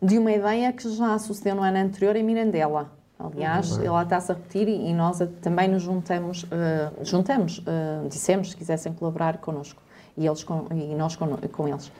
[0.00, 2.92] de uma ideia que já sucedeu no ano anterior em Mirandela.
[3.18, 8.08] Aliás, ela está-se a repetir e e nós a- também nos juntamos, eh, juntamos eh,
[8.08, 9.80] dissemos se quisessem colaborar connosco
[10.16, 11.90] e, eles com, e nós com, com eles,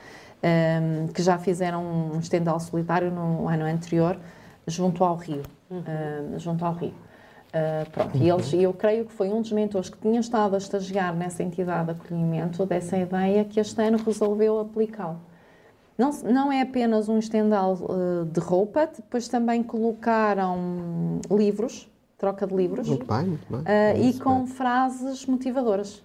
[0.43, 4.17] Ehm, que já fizeram um estendal solitário no ano anterior
[4.67, 5.41] junto ao rio.
[5.71, 6.93] eh, junto ao rio.
[7.55, 10.55] Uh, pronto, e eles, e eu creio que foi um dos mentores que tinha estado
[10.55, 15.21] a estagiar nessa entidade de acolhimento dessa ideia que este ano resolveu aplicá-lo.
[15.97, 22.53] Não, não é apenas um estendal uh, de roupa, depois também colocaram livros, troca de
[22.55, 23.59] livros, Muito bem, muito bem.
[23.61, 24.47] uh, É e com mesmo.
[24.47, 26.03] frases motivadoras.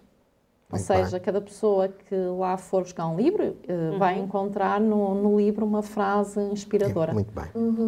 [0.73, 1.21] Ou Muito seja, bem.
[1.21, 5.83] cada pessoa que lá for buscar um livro uh, vai encontrar no, no livro uma
[5.83, 7.13] frase inspiradora.
[7.13, 7.47] Muito bem.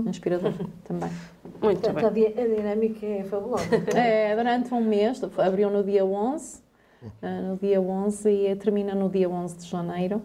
[0.09, 1.09] Inspiradora também.
[1.63, 2.27] Muito Portanto, bem.
[2.27, 3.65] a, di- a dinâmica é fabulosa.
[3.95, 6.61] É, durante um mês, abriu no dia 11,
[7.23, 10.21] eh, no dia 11 e termina no dia 11 de janeiro.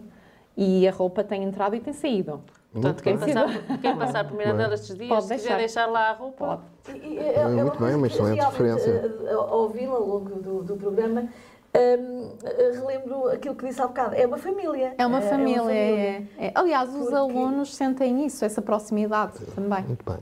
[0.60, 2.40] E a roupa tem entrado e tem saído.
[2.72, 3.46] Portanto, quem passar,
[3.80, 5.56] quem passar por Mirandela estes dias, Pode se quiser deixar.
[5.58, 6.98] deixar lá a roupa, Pode.
[6.98, 8.90] E- e- é- é uma Muito bem, uma excelente referência.
[8.90, 13.86] eh, Ao ouvi-la ao longo do, do, programa, hum, eh, relembro aquilo que disse há
[13.86, 14.16] bocado.
[14.16, 14.94] É uma família.
[14.98, 15.72] É uma Eh, família.
[15.72, 16.52] é- é.
[16.56, 19.84] Aliás, os Porque- alunos sentem isso, essa proximidade também.
[19.84, 20.18] Muito bem.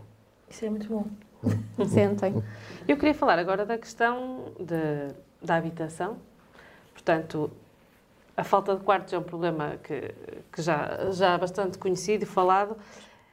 [0.50, 1.04] Isso é muito bom.
[1.88, 2.42] Sentem.
[2.86, 6.16] Eu queria falar agora da questão de- da habitação.
[6.92, 7.50] Portanto,
[8.36, 10.14] a falta de quartos é um problema que,
[10.52, 12.76] que já, já é bastante conhecido e falado.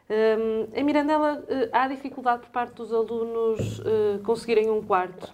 [0.09, 5.33] Hum, em Mirandela, eh, há dificuldade por parte dos alunos eh, conseguirem um quarto?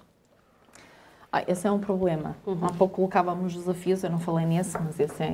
[1.32, 2.36] Ah, esse é um problema.
[2.64, 5.30] Há pouco colocávamos desafios, eu não falei nesse, mas esse é,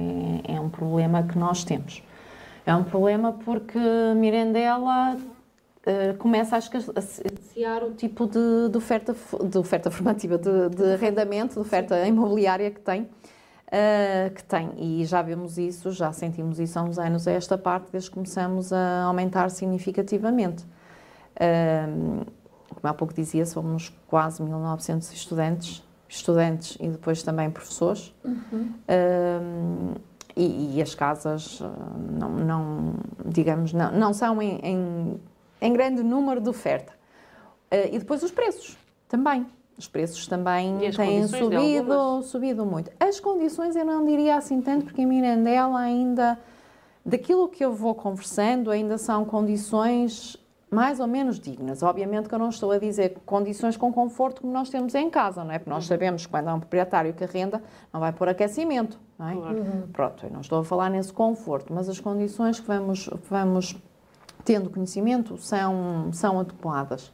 [0.55, 2.03] é um problema que nós temos.
[2.65, 3.79] É um problema porque
[4.17, 5.17] Mirandela
[5.85, 9.15] eh, começa a escas- a escassear o tipo de, de oferta,
[9.47, 13.07] de oferta formativa, de, de arrendamento, de oferta imobiliária que tem.
[13.77, 17.57] Eh, que tem, e já vemos isso, já sentimos isso há uns anos a esta
[17.57, 20.65] parte, desde que começamos a aumentar significativamente.
[21.37, 22.21] Ahm,
[22.69, 28.15] como há pouco dizia, somos quase 1.900 estudantes, estudantes e depois também professores.
[28.87, 29.95] Ahm,
[30.37, 31.61] e, e as casas
[32.17, 32.93] não, não,
[33.25, 35.21] digamos, não, não são em, em,
[35.59, 36.93] em grande número de oferta.
[37.69, 38.77] Ah, e depois os preços
[39.09, 39.45] também.
[39.77, 42.25] Os preços também têm subido, algumas?
[42.27, 42.91] subido muito.
[42.99, 46.39] As condições eu não diria assim tanto, porque em Mirandela ainda,
[47.05, 50.37] daquilo que eu vou conversando, ainda são condições
[50.71, 51.83] mais ou menos dignas.
[51.83, 55.43] Obviamente que eu não estou a dizer condições com conforto como nós temos em casa,
[55.43, 55.59] não é?
[55.59, 57.61] Porque nós sabemos que quando há um proprietário que arrenda,
[57.93, 59.35] não vai pôr aquecimento, não é?
[59.93, 63.75] Pronto, eu não estou a falar nesse conforto, mas as condições que vamos, vamos
[64.43, 67.11] tendo conhecimento são, são adequadas.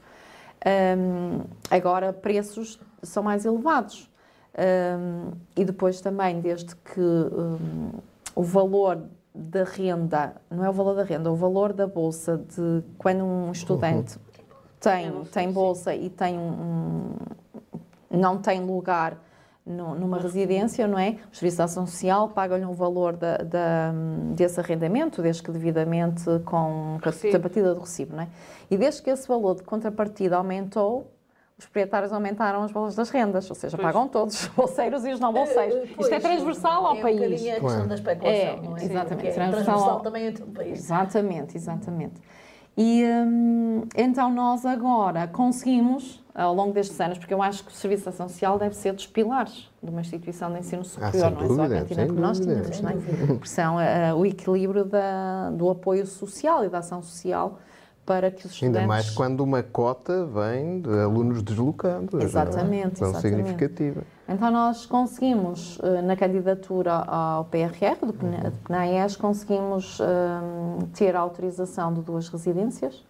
[0.66, 4.10] Hum, agora, preços são mais elevados.
[4.58, 7.92] Hum, e depois também, desde que hum,
[8.36, 9.02] o valor
[9.34, 13.24] da renda, não é o valor da renda, é o valor da bolsa de quando
[13.24, 14.18] um estudante
[14.80, 15.54] tem, sei, tem sim.
[15.54, 17.16] bolsa e tem um,
[18.12, 19.18] um- não tem lugar
[19.66, 21.18] numa residência, não é?
[21.32, 23.94] O Serviço de Ação Social paga-lhe um valor da, da-
[24.34, 28.28] desse arrendamento, desde que devidamente com a partida do recibo, não é?
[28.70, 31.12] E desde que esse valor de contrapartida aumentou,
[31.60, 33.86] os proprietários aumentaram os valores das rendas, ou seja, Pois.
[33.86, 35.76] pagam todos, os bolseiros e os não bolseiros.
[35.76, 37.20] Eh, Isto é pois, transversal ao é país.
[37.20, 37.88] Um bocadinho a questão Claro.
[37.88, 38.84] da especulação, É, não é?
[38.84, 40.80] exatamente, É transversal transversal ao- também a todo o país.
[40.80, 42.16] Exatamente, exatamente.
[42.76, 47.74] E hum, então nós agora conseguimos, ao longo destes anos, porque eu acho que o
[47.76, 51.22] Serviço de Ação Social deve ser dos pilares de uma instituição de ensino superior, sem
[51.22, 52.70] não é só a dúvida, cantina que nós dúvida.
[52.70, 53.28] tínhamos, não é?
[53.28, 57.60] Porque são ah, o equilíbrio da- do apoio social e da ação social
[58.06, 58.78] para que os estudantes...
[58.78, 62.14] Ainda mais quando uma cota vem de alunos deslocados.
[62.20, 62.24] é?
[62.24, 63.22] Exatamente, Tão exatamente.
[63.44, 64.02] significativa.
[64.28, 71.16] Então nós conseguimos, eh, na candidatura ao PRR do PNA- do PNAES, conseguimos hum, ter
[71.16, 73.04] a autorização de duas residências.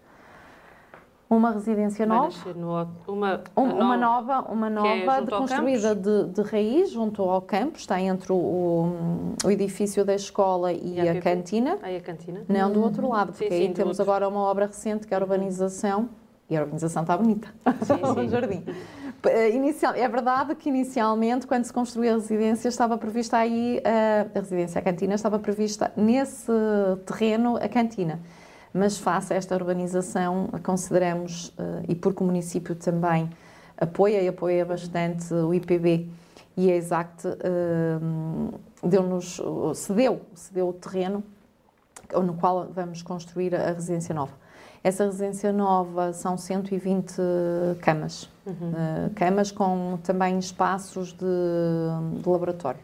[1.32, 6.26] Uma residência nova, no, uma, um- uma nova, uma é nova junto ao construída de,
[6.26, 11.08] de raiz junto ao campo, está entre o, o- o edifício da escola e, E
[11.08, 11.78] a a cantina.
[11.82, 12.42] Aí a cantina.
[12.50, 14.12] Não, do outro lado, Sim, porque sim, aí do temos outro.
[14.12, 16.10] agora uma obra recente que é a urbanização,
[16.50, 18.66] e a urbanização está bonita, o jardim.
[19.24, 24.28] Eh, Inicial, é verdade que inicialmente, quando se construiu a residência, estava prevista aí, eh,
[24.36, 26.52] a residência, a cantina, estava prevista nesse
[27.06, 28.20] terreno a cantina.
[28.74, 33.30] Mas face a esta urbanização, consideramos, eh, e porque o município também
[33.78, 36.10] apoia e apoia bastante o IPB
[36.56, 38.00] e a Exact eh,
[38.84, 39.42] deu-nos,
[39.76, 41.24] cedeu, cedeu o terreno
[42.24, 44.34] no qual vamos construir a residência nova.
[44.84, 47.14] Essa residência nova são 120
[47.82, 52.80] camas, eh, camas com também espaços de, de laboratório,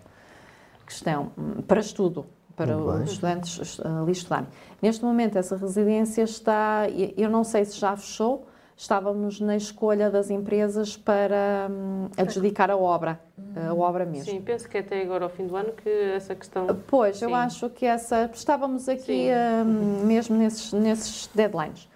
[0.85, 2.25] que estão hum, para estudo,
[2.57, 3.03] para Muito bem.
[3.03, 4.47] os estudantes est- ali estudarem.
[4.81, 10.29] Neste momento, essa residência está, eu não sei se já fechou, estávamos na escolha das
[10.31, 13.19] empresas para hum, adjudicar a obra,
[13.55, 14.25] a obra mesmo.
[14.31, 16.65] Sim, penso que até agora, ao fim do ano, que essa questão.
[16.87, 17.35] Pois, eu Sim.
[17.35, 18.29] acho que essa.
[18.33, 19.29] Estávamos aqui
[19.65, 21.87] hum, mesmo nesses, nesses deadlines.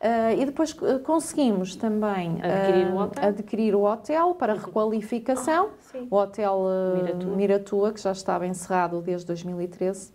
[0.00, 3.28] Ah, e depois eh, conseguimos também Adquirir o ah, hotel.
[3.28, 5.70] adquirir o hotel para requalificação.
[5.80, 6.06] Sim.
[6.10, 7.36] O Hotel eh, Miratua.
[7.36, 7.92] Miratua.
[7.92, 10.12] que já estava encerrado desde 2013,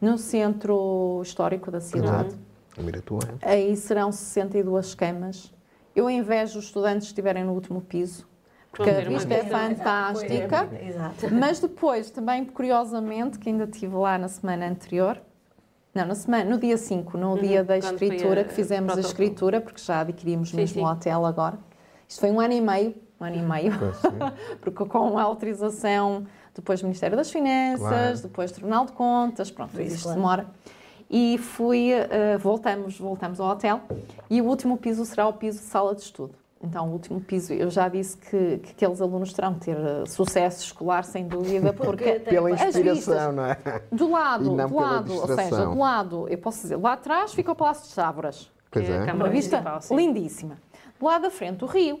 [0.00, 2.36] no centro histórico da cidade.
[2.76, 3.20] A Miratua.
[3.40, 5.52] Aí serão 62 camas.
[5.96, 8.26] Eu invejo os estudantes que estiverem no último piso,
[8.70, 10.68] porque a vista é fantástica.
[10.82, 11.32] Exato.
[11.32, 15.20] Mas depois, também curiosamente, que ainda estive lá na semana anterior,
[15.94, 17.80] não, na semana, no dia 5, no dia da Uhum.
[17.80, 19.12] quando foi escritura, a- que fizemos a protocolo.
[19.24, 20.86] escritura, porque já adquirimos Sim, mesmo sim.
[20.86, 21.58] o hotel agora.
[22.08, 23.72] Isto foi um ano e meio, um ano e meio,
[24.60, 28.18] porque com a autorização depois do Ministério das Finanças, Claro.
[28.22, 30.16] depois do Tribunal de Contas, pronto, Isso, isto claro.
[30.20, 30.46] demora.
[31.10, 33.80] E fui, eh, voltamos, voltamos ao hotel
[34.30, 36.34] e o último piso será o piso de sala de estudo.
[36.64, 40.04] Então, o último piso, eu já disse que, que aqueles alunos terão que ter eh,
[40.06, 42.86] sucesso escolar, sem dúvida, porque Pela As vistas.
[42.86, 43.58] inspiração, não é?
[43.92, 47.52] do lado, não do lado, ou seja, do lado, eu posso dizer, lá atrás fica
[47.52, 49.06] o Palácio de Sávoras, Pois que é a é.
[49.06, 50.56] Câmara uma vista lindíssima.
[50.98, 52.00] Do lado da frente, o rio.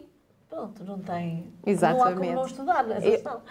[0.54, 1.52] Pronto, não tem.
[1.66, 2.04] Exatamente.
[2.04, 3.42] Não há como não estudar nessa Eu- sala.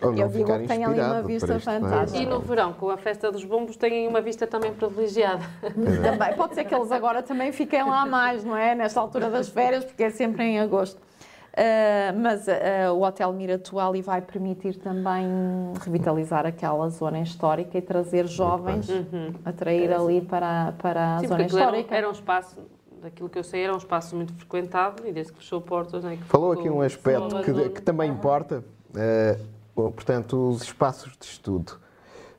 [0.00, 1.58] Ou não Eu digo que tem ali uma vista não é?
[1.60, 2.22] fantástica.
[2.22, 5.42] E no verão, com a festa dos bombos, têm uma vista também privilegiada.
[5.60, 8.76] Também, pode ser que eles agora também fiquem lá mais, não é?
[8.76, 11.00] Nesta altura das férias, porque é sempre em agosto.
[11.56, 15.26] Ah, mas ah, o Hotel Miratua ali vai permitir também
[15.84, 18.88] revitalizar aquela zona histórica e trazer jovens,
[19.44, 21.96] atrair ali para, para a Sim, zona porque aquilo era, um- histórica.
[21.96, 22.56] era um espaço,
[23.02, 26.04] daquilo que eu sei, era um espaço muito frequentado e desde que fechou portas.
[26.04, 29.38] Né, que Falou ficou- aqui um aspecto que, que também importa, eh,
[29.74, 31.72] bom, portanto, os espaços de estudo.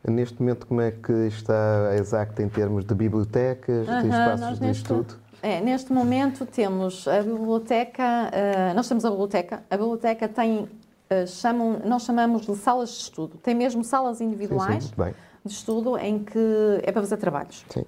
[0.07, 4.39] Neste momento, como é que está a Exact em termos de bibliotecas, de Aham, espaços
[4.41, 5.15] nós de neste- estudo?
[5.43, 10.67] É, neste momento temos a biblioteca, ah, nós temos a biblioteca, a biblioteca tem,
[11.09, 14.97] ah, chamam, nós chamamos de salas de estudo, tem mesmo salas Sim, sim, individuais muito
[15.03, 15.13] bem.
[15.45, 16.39] de estudo em que
[16.83, 17.63] é para fazer trabalhos.
[17.69, 17.85] Sim.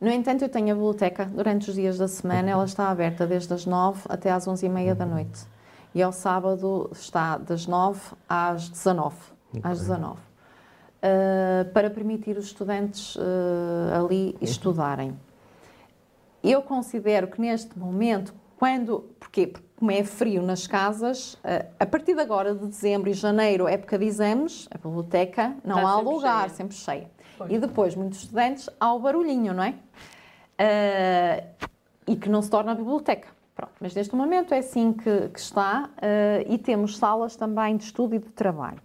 [0.00, 3.52] No entanto, eu tenho a biblioteca durante os dias da semana, ela está aberta desde
[3.54, 5.46] as 9 até às 11h30 da noite.
[5.94, 9.16] E ao sábado está das 9 às 19
[9.62, 13.20] às 19 uh, para permitir os estudantes uh,
[13.98, 15.18] ali estudarem.
[16.42, 19.00] Eu considero que neste momento, quando.
[19.18, 19.46] Porquê?
[19.46, 23.68] Porque como é frio nas casas, uh, a partir de agora, de dezembro e janeiro,
[23.68, 26.54] época de exames, a biblioteca não Está há sempre lugar, cheia.
[26.54, 27.10] sempre cheia.
[27.48, 29.74] E depois, muitos estudantes, há o barulhinho, não é?
[30.58, 31.66] Uh,
[32.06, 33.28] e que não se torna biblioteca.
[33.54, 37.84] Pronto, mas neste momento é assim que, que está uh, e temos salas também de
[37.84, 38.80] estudo e de trabalho.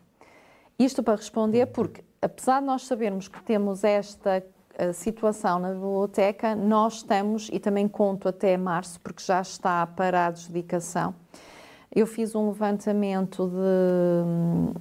[0.80, 4.41] Isto para responder porque, apesar de nós sabermos que temos esta
[4.80, 10.22] uh, situação na biblioteca, nós estamos, e também conto até março, porque já está para
[10.22, 11.14] a adjudicação,
[11.93, 14.80] eu fiz um levantamento de,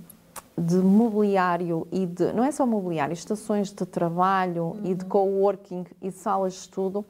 [0.61, 6.11] de mobiliário e de, não é só mobiliário, estações de trabalho e de coworking e
[6.11, 7.05] de salas de estudo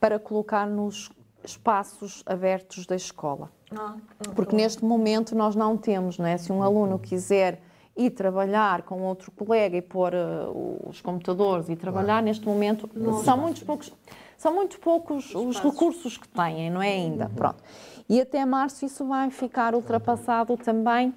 [0.00, 1.10] para colocar nos
[1.44, 3.50] espaços abertos da escola.
[3.76, 3.96] Ah,
[4.34, 6.38] Porque neste momento nós não temos, não é?
[6.38, 7.60] Se um aluno quiser
[7.96, 12.90] e trabalhar com outro colega e pôr uh, os computadores e trabalhar neste momento
[13.24, 13.92] são muitos poucos
[14.36, 17.30] são muito poucos os recursos que têm, não é ainda.
[17.34, 17.62] Pronto.
[18.06, 21.14] E até março isso vai ficar ultrapassado também.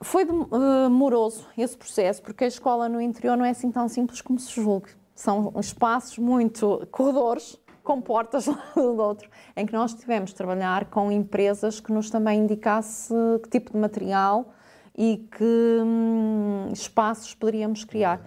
[0.00, 4.38] Foi demoroso esse processo, porque a escola no interior não é assim tão simples como
[4.38, 4.90] se julgue.
[5.14, 10.84] São espaços muito corredores, com portas lá do outro, em que nós tivemos de trabalhar
[10.86, 14.52] com empresas que nos também indicasse que tipo de material
[14.96, 18.20] e que hum, espaços poderíamos criar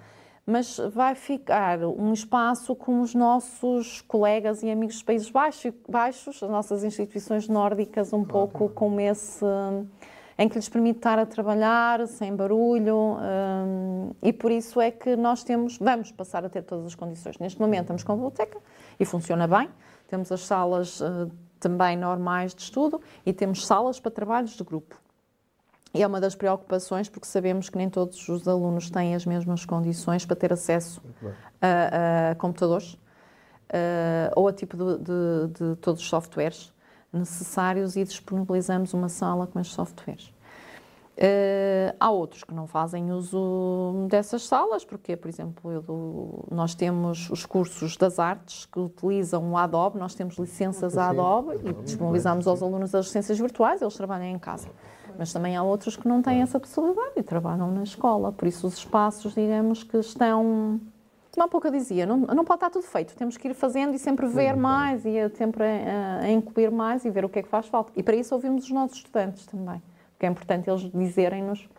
[0.45, 6.49] mas vai ficar um espaço com os nossos colegas e amigos dos Países Baixos, as
[6.49, 9.45] nossas instituições nórdicas, um pouco com esse.
[10.37, 15.15] Em que lhes permite estar a trabalhar sem barulho um, e por isso é que
[15.15, 17.37] nós temos, vamos passar a ter todas as condições.
[17.39, 18.57] Neste momento estamos com a biblioteca
[18.99, 19.69] e funciona bem,
[20.07, 21.29] temos as salas uh,
[21.59, 24.99] também normais de estudo e temos salas para trabalhos de grupo.
[25.93, 29.65] E é uma das preocupações, porque sabemos que nem todos os alunos têm as mesmas
[29.65, 31.01] condições para ter acesso
[31.61, 36.73] a, a, computadores uh, ou a tipo de, de, de, todos os softwares
[37.11, 40.31] necessários e disponibilizamos uma sala com esses softwares.
[41.17, 47.29] Uh, há outros que não fazem uso dessas salas, porque, por exemplo, eu, nós temos
[47.29, 52.47] os cursos das artes que utilizam o Adobe, nós temos licenças a Adobe e disponibilizamos
[52.47, 54.69] aos alunos as licenças virtuais, eles trabalham em casa.
[55.17, 58.31] Mas também há outros que não têm essa possibilidade e trabalham na escola.
[58.31, 60.79] Por isso, os espaços, digamos que estão.
[61.33, 63.15] Como há pouco eu dizia, não, não pode estar tudo feito.
[63.15, 67.09] Temos que ir fazendo e sempre ver mais e sempre a, a incluir mais e
[67.09, 67.91] ver o que é que faz falta.
[67.95, 69.81] E para isso ouvimos os nossos estudantes também.
[70.13, 71.69] Porque é importante eles dizerem-nos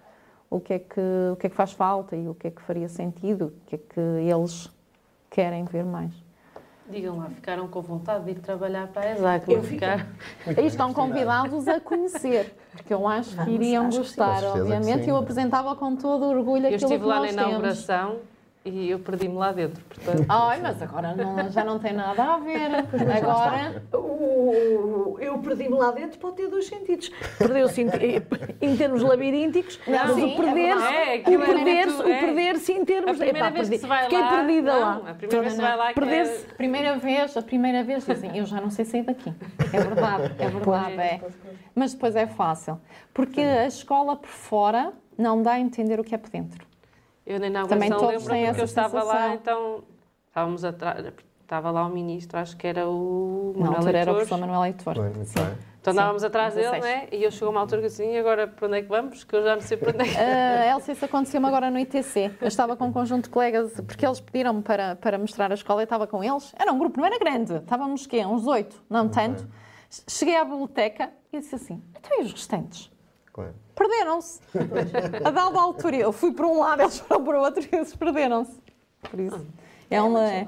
[0.49, 1.01] o que, é que,
[1.33, 3.75] o que é que faz falta e o que é que faria sentido, o que
[3.75, 4.71] é que eles
[5.31, 6.13] querem ver mais.
[6.89, 9.53] Digam lá, ficaram com vontade de ir trabalhar para a ESAC?
[9.53, 10.07] Eu ficar...
[10.47, 15.09] E estão convidados a conhecer, porque eu acho que iriam gostar, obviamente.
[15.09, 18.09] Eu apresentava com todo o orgulho eu aquilo que Eu estive lá na inauguração.
[18.11, 18.32] Temos
[18.65, 19.83] e eu perdi-me lá dentro.
[19.85, 20.25] Portanto...
[20.29, 22.71] Ai, mas agora não, já não tem nada a ver.
[23.17, 23.83] Agora.
[23.93, 27.11] O, eu perdi-me lá dentro pode ter dois sentidos.
[27.39, 27.89] Perdeu-se em,
[28.61, 32.85] em, termos labirínticos, não, mas sim, o perder-se é o perder é o perder-se em
[32.85, 33.21] termos.
[33.21, 35.11] A primeira vez que se vai Fiquei lá, perdida não, lá.
[35.11, 35.93] A primeira vez que se vai lá.
[35.93, 36.45] Perder-se.
[36.45, 36.55] É...
[36.55, 39.33] Primeira vez, a primeira vez dizem, eu já não sei sair daqui.
[39.73, 41.01] É verdade, é verdade.
[41.01, 41.21] É.
[41.75, 42.81] Mas depois é fácil.
[43.13, 46.72] Porque a escola por fora não dá a entender o que é por dentro.
[47.33, 49.07] Eu na inauguração lembro porque eu estava sensação.
[49.07, 49.85] lá, então
[50.28, 54.14] estávamos atrás, estava lá o ministro, acho que era o Manuel Na altura era o
[54.14, 54.97] professor Manuel Heitor.
[55.80, 57.09] Então andávamos atrás dele, né?
[57.11, 59.24] E eu chegou uma altura que assim, e agora para onde é que vamos?
[59.24, 61.78] Que eu já não sei para onde é que uh, Elsa, isso aconteceu-me agora no
[61.78, 62.30] ITC.
[62.41, 65.80] Eu estava com um conjunto de colegas, porque eles pediram-me para, para mostrar a escola,
[65.80, 66.55] eu estava com eles.
[66.57, 68.24] Era um grupo, não era grande, estávamos quê?
[68.24, 69.49] Uns oito, não tanto.
[70.09, 72.91] Cheguei à biblioteca e disse assim, então e os restantes?
[73.33, 73.55] Claro.
[73.75, 74.41] Perderam-se.
[75.25, 77.95] A dada altura, eu fui para um lado, eles foram para o outro e eles
[77.95, 78.61] perderam-se.
[79.11, 79.47] Por isso.
[79.91, 80.25] É uma.
[80.25, 80.47] É,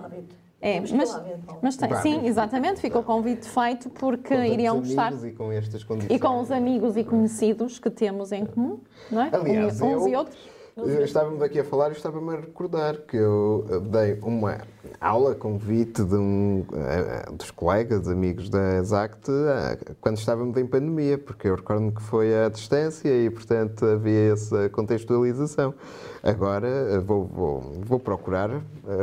[0.60, 1.20] é mas,
[1.60, 5.12] mas tem, sim, exatamente, ficou o convite feito porque com iriam gostar.
[5.12, 6.16] E com estas condições.
[6.16, 9.30] E com os amigos e conhecidos que temos em comum, não é?
[9.32, 10.38] Aliás, uns eu, e outros.
[10.76, 14.58] Estávamos aqui a falar e estava-me a recordar que eu dei uma
[15.00, 21.16] aula, convite de um uh, dos colegas, amigos da Exact, uh, quando estávamos em pandemia,
[21.16, 25.72] porque eu recordo que foi à distância e, portanto, havia essa contextualização.
[26.20, 28.50] Agora vou, vou, vou, procurar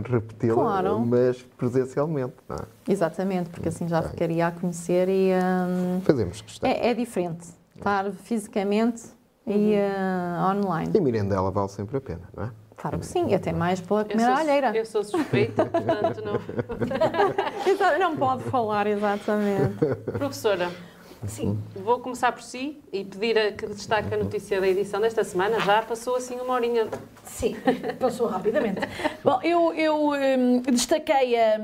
[0.05, 0.99] repeti-la, claro.
[0.99, 2.33] mas presencialmente.
[2.49, 2.91] É?
[2.91, 5.31] Exatamente, porque assim já ficaria a conhecer e.
[5.33, 6.69] Um, Fazemos questão.
[6.69, 7.47] É, é diferente.
[7.77, 9.03] Estar fisicamente
[9.45, 10.91] e uh, online.
[10.93, 12.51] E Mirandela vale sempre a pena, não é?
[12.77, 14.75] Claro que sim, e até mais pela primeira alheira.
[14.75, 16.39] Eu sou suspeita, portanto não.
[17.99, 19.77] não pode falar, exatamente.
[20.17, 20.71] Professora,
[21.27, 21.61] Sim.
[21.75, 25.59] Vou começar por si e pedir a que destaque a notícia da edição desta semana.
[25.59, 26.87] Já passou assim uma horinha.
[27.23, 27.55] Sim,
[27.99, 28.81] passou rapidamente.
[29.23, 31.59] Bom, eu, eu um, destaquei a,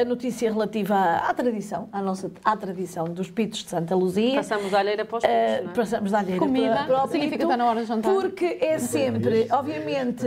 [0.00, 4.36] a, notícia relativa à, à, tradição, à nossa à tradição dos pitos de Santa Luzia.
[4.36, 5.74] Passamos da alheira para os pitos, uh, não é?
[5.74, 8.12] Passamos da alheira Comida, para, para o significa pito, estar na hora de jantar.
[8.12, 10.26] Porque é sempre, obviamente...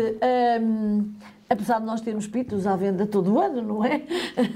[0.62, 1.14] Um,
[1.50, 4.02] apesar de nós termos pitos à venda todo o ano, não é?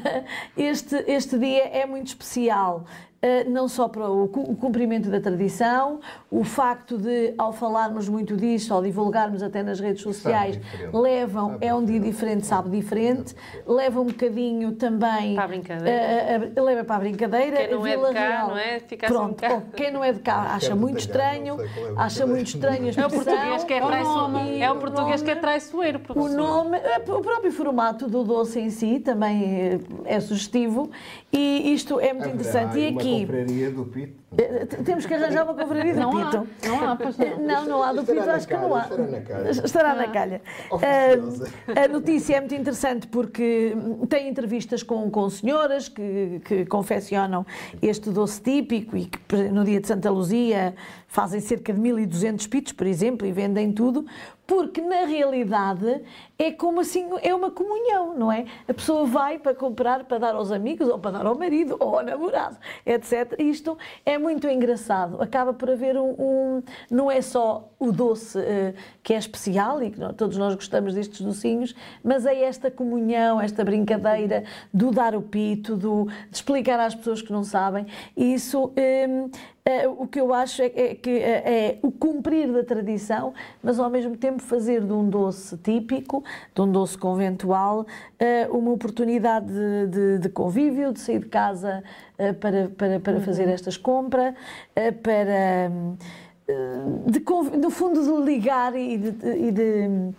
[0.57, 2.85] Este, este dia é muito especial.
[3.23, 5.99] Eh, não só para o cumprimento da tradição,
[6.31, 10.59] o facto de, ao falarmos muito disso, ao divulgarmos até nas redes sociais,
[10.91, 13.35] levam, é um dia diferente, sabe diferente,
[13.67, 15.35] leva um bocadinho também.
[15.35, 16.49] Para a brincadeira.
[16.55, 17.57] Uh, uh, leva para a brincadeira.
[17.57, 18.79] Quem não é de cá, Real, não é?
[18.79, 21.57] Fica Pronto, assim quem não é de cá acha muito estranho,
[21.97, 24.63] acha muito estranho a É o português que é traiçoeiro.
[24.63, 26.27] É o português que é traiçoeiro, professor.
[26.27, 30.89] O nome, o próprio formato do doce em si também é sugestivo
[31.31, 32.79] e isto é muito interessante.
[32.79, 34.20] E aqui confraria do Pito
[34.85, 36.47] Temos que arranjar uma confraria do Não há, Pito.
[36.65, 37.31] não há, pois não.
[37.41, 38.81] Não, não há do Estará Pito, acho que calha, não há.
[38.81, 39.49] estará na calha.
[39.51, 40.41] Estará na calha.
[40.71, 41.53] Oficiosa.
[41.67, 43.75] Ah, a notícia é muito interessante porque
[44.07, 47.45] tem entrevistas com, com senhoras que, que confeccionam
[47.81, 50.73] este doce típico e que no dia de Santa Luzia
[51.07, 54.05] fazem cerca de 1200 pitos, por exemplo, e vendem tudo,
[54.47, 56.01] porque na realidade
[56.39, 58.45] é como assim, é uma comunhão, não é?
[58.65, 61.97] A pessoa vai para comprar, para dar aos amigos, ou para dar ao marido, ou
[61.99, 63.35] ao namorado, etc.
[63.39, 65.21] Isto é muito engraçado.
[65.21, 66.11] Acaba por haver um.
[66.19, 70.53] um- não é só o doce eh, que é especial e que nós- todos nós
[70.55, 74.43] gostamos destes docinhos, mas é esta comunhão, esta brincadeira
[74.73, 77.85] do dar o pito, do, de explicar às pessoas que não sabem.
[78.15, 78.67] Isso.
[78.67, 79.29] hum, eh,
[79.99, 83.31] o que eu acho é, é que eh, é o cumprir da tradição,
[83.61, 86.23] mas ao mesmo tempo fazer de um doce típico,
[86.55, 87.85] de um doce conventual,
[88.19, 91.83] eh, uma oportunidade de, de- de convívio, de sair de casa
[92.17, 94.33] eh, para, para, para fazer estas compras,
[94.75, 95.95] eh, para, hum,
[96.47, 97.23] eh, de,
[97.57, 100.11] no fundo, de ligar e de- e de-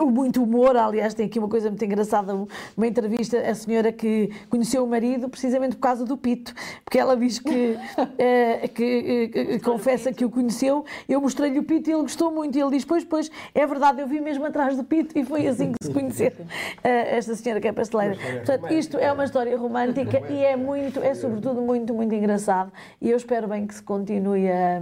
[0.00, 0.76] o muito humor.
[0.76, 2.46] Aliás, tem aqui uma coisa muito engraçada, um-
[2.76, 7.16] uma entrevista, a senhora que conheceu o marido precisamente por causa do pito, porque ela
[7.16, 7.76] diz que,
[8.18, 12.60] eh, que confessa que o conheceu, eu mostrei-lhe o pito e ele gostou muito, e
[12.60, 15.72] ele diz, pois, pois, é verdade, eu vi mesmo atrás do pito e foi assim
[15.72, 16.46] que se conheceram,
[16.82, 18.16] eh, esta senhora que é pasteleira.
[18.44, 23.10] Portanto, isto é uma história romântica e é muito, é sobretudo muito, muito engraçado e
[23.10, 24.80] eu espero bem que se continue a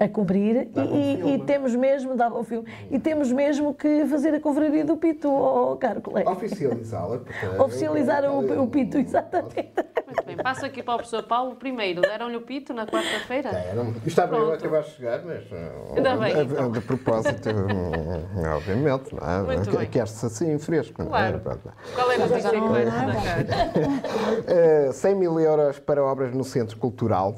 [0.00, 1.34] a bom e, e- filme.
[1.34, 5.28] e temos mesmo, dá bom filme, e temos mesmo que fazer a confraria do Pito,
[5.30, 6.30] oh, caro colega.
[6.30, 7.18] Oficializá-la.
[7.18, 9.72] porque- Oficializar o, o Pito, exatamente.
[10.06, 11.54] Muito bem, passo aqui para o professor Paulo.
[11.54, 13.48] Primeiro, deram-lhe o pito na quarta-feira?
[13.50, 14.58] Era, estava eu a Pronto.
[14.66, 15.44] acabar de chegar, mas.
[15.52, 16.70] uh, Ainda bem, a- então.
[16.72, 19.42] De propósito, hum, obviamente, não é?
[19.42, 19.86] Muito Que-.
[19.86, 21.38] Quer-se assim fresco, não é?
[21.38, 21.60] Claro.
[21.94, 24.88] Qual é a notícia que vai destacar?
[24.88, 27.36] Uh, 100 mil euros para obras no Centro Cultural.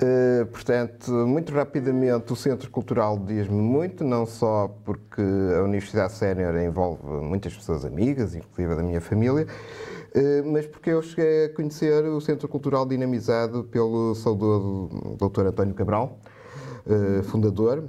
[0.00, 6.56] Uh, portanto, muito rapidamente, o Centro Cultural diz-me muito, não só porque a Universidade Sénior
[6.56, 12.04] envolve muitas pessoas amigas, inclusive da minha família, uh, mas porque eu cheguei a conhecer
[12.04, 14.88] o Centro Cultural dinamizado pelo saudoso
[15.18, 15.46] Dr.
[15.46, 16.16] António Cabral,
[16.90, 17.84] eh, fundador,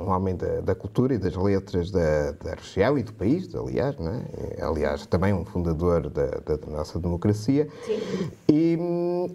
[0.00, 3.96] um homem da, da cultura e das letras da, da região e do país, aliás,
[3.98, 4.62] não é?
[4.62, 7.68] Aliás, também um fundador da, da- da nossa democracia.
[8.48, 8.78] E,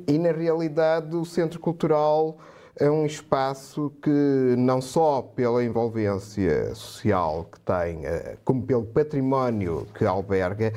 [0.08, 2.38] e, na realidade, o Centro Cultural
[2.78, 9.88] é um espaço que, não só pela envolvência social que tem, eh, como pelo património
[9.94, 10.74] que alberga,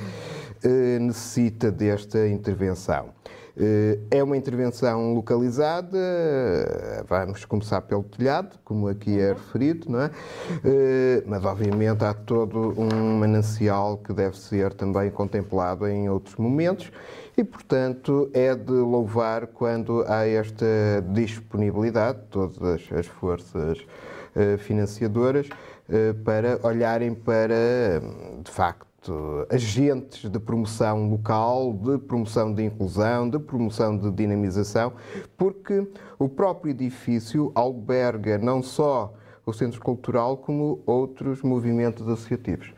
[0.62, 3.06] eh, necessita desta intervenção.
[3.60, 5.98] Eh, É uma intervenção localizada,
[7.08, 10.10] vamos começar pelo telhado, como aqui é referido, não é?
[10.64, 16.92] Eh, Mas, obviamente, há todo um manancial que deve ser também contemplado em outros momentos
[17.36, 20.66] e, portanto, é de louvar quando há esta
[21.12, 23.78] disponibilidade de todas as forças
[24.36, 25.48] eh, financiadoras
[26.22, 28.02] para olharem para,
[28.44, 28.87] de facto,
[29.50, 34.92] agentes de promoção local, de promoção de inclusão, de promoção de dinamização,
[35.36, 35.86] porque
[36.18, 39.14] o próprio edifício alberga não só
[39.46, 42.74] o Centro Cultural, como outros movimentos associativos.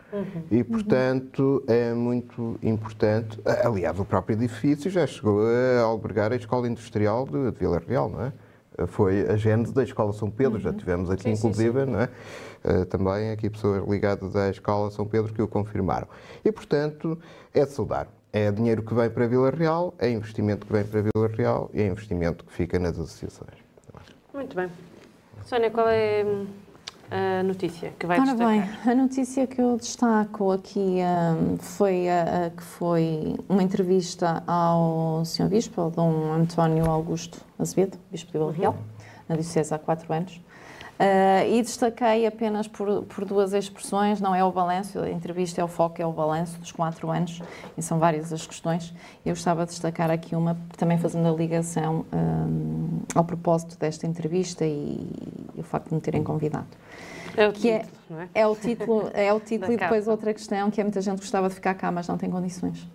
[0.51, 3.41] E, portanto, é muito importante.
[3.65, 8.09] Aliás, o próprio edifício já chegou a albergar a Escola Industrial de, de Vila Real,
[8.09, 8.33] não é?
[8.89, 12.09] Foi a gênese da Escola São Pedro, já tivemos aqui, Sim, sim, inclusive, não é?
[12.65, 16.07] Eh, também aqui pessoas ligadas à Escola São Pedro que o confirmaram.
[16.45, 17.19] E, portanto,
[17.53, 18.09] é de saudar.
[18.33, 21.83] É dinheiro que vem para Vila Real, é investimento que vem para Vila Real e
[21.83, 23.59] é investimento que fica nas associações.
[24.33, 24.71] Muito bem.
[25.45, 26.47] Sónia, qual é hum,
[27.11, 28.83] a notícia que vai Ora destacar?
[28.85, 34.43] bem, a notícia que eu destaco aqui hum, foi a, a que foi uma entrevista
[34.47, 35.49] ao Sr.
[35.49, 38.77] Bispo, ao Dom António Augusto Azevedo, Bispo de Vila Real,
[39.29, 40.41] na Diocese há quatro anos.
[41.03, 45.65] Ah, e destaquei apenas por, por duas expressões, não é o balanço, a entrevista é
[45.65, 47.41] o foco, é o balanço dos quatro anos,
[47.75, 48.93] e são várias as questões.
[49.25, 54.67] Eu gostava de destacar aqui uma, também fazendo a ligação hum, ao propósito desta entrevista
[54.67, 55.01] e,
[55.55, 56.69] e o facto de me terem convidado
[57.37, 58.29] É o que é- título, não é?
[58.35, 60.11] é o título, é o título e depois capa.
[60.11, 62.89] outra questão que é muita gente gostava de ficar cá, mas não tem condições.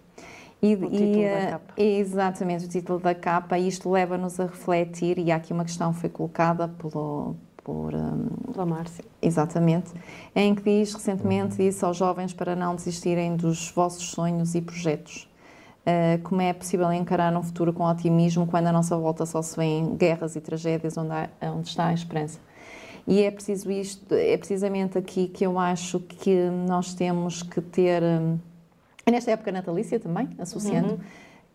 [0.62, 1.74] E, título e, da eh, capa.
[1.78, 5.94] Exatamente, o título da capa, e isto leva-nos a refletir, e há aqui uma questão
[5.94, 9.04] que foi colocada pelo, por, hum, Pela Márcia.
[9.22, 9.92] Exatamente.
[10.36, 15.30] Em que diz, recentemente, disse aos jovens para não desistirem dos vossos sonhos e projetos.
[15.86, 19.56] Uh, como é possível encarar um futuro com otimismo quando à nossa volta só se
[19.56, 22.40] vêem guerras e tragédias onde, há- onde está a esperança?
[23.08, 28.02] E é preciso isto, é precisamente aqui que eu acho que nós temos que ter,
[28.02, 28.40] hum,
[29.06, 31.00] e nesta época natalícia também, associando,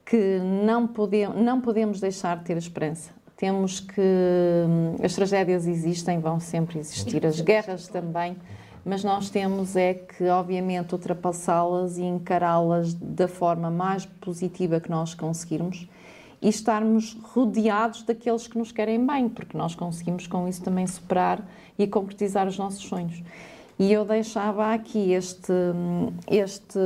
[0.04, 3.10] que não podemos, não podemos deixar de ter esperança.
[3.36, 4.00] Temos que.
[4.00, 8.36] hum, As tragédias existem, vão sempre existir, as guerras também,
[8.84, 15.14] mas nós temos é que, obviamente, ultrapassá-las e encará-las da forma mais positiva que nós
[15.14, 15.88] conseguirmos
[16.40, 21.42] e estarmos rodeados daqueles que nos querem bem, porque nós conseguimos com isso também superar
[21.78, 23.22] e concretizar os nossos sonhos.
[23.78, 25.52] E eu deixava aqui este,
[26.26, 26.78] este,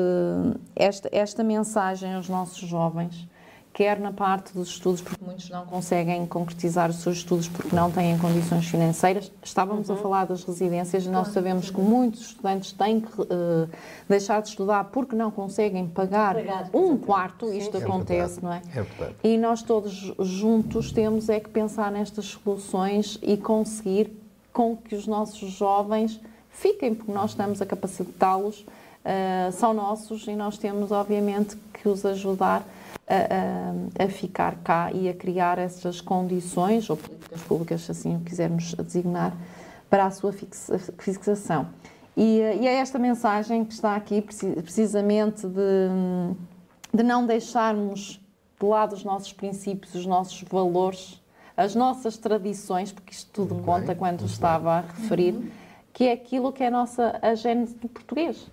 [0.77, 3.27] esta, esta mensagem aos nossos jovens,
[3.75, 7.91] quer na parte dos estudos, porque muitos não conseguem concretizar os seus estudos porque não
[7.91, 9.33] têm condições financeiras.
[9.43, 13.67] Estávamos a falar das residências, nós sabemos que muitos estudantes têm que eh,
[14.09, 18.43] deixar de estudar porque não conseguem pagar, Pagar, um quarto, isto É acontece, verdade.
[18.43, 18.81] não é?
[18.81, 19.15] É verdade.
[19.25, 24.09] E nós todos juntos temos é que pensar nestas soluções e conseguir
[24.53, 28.65] com que os nossos jovens fiquem, porque nós estamos a capacitá-los,
[29.05, 32.65] eh, são nossos e nós temos, obviamente, que os ajudar
[33.07, 33.15] a,
[34.01, 38.21] a- a ficar cá e a criar essas condições, ou políticas públicas, se assim o
[38.21, 39.35] quisermos designar,
[39.91, 41.69] para a sua fixa- fixação.
[42.17, 45.89] E, eh, e é esta mensagem que está aqui, preci- precisamente de,
[46.93, 48.21] de não deixarmos
[48.61, 51.21] de lado os nossos princípios, os nossos valores,
[51.57, 55.53] as nossas tradições, porque isto tudo conta quando estava a referir,
[55.93, 58.47] que é aquilo que é a nossa a gênese do português.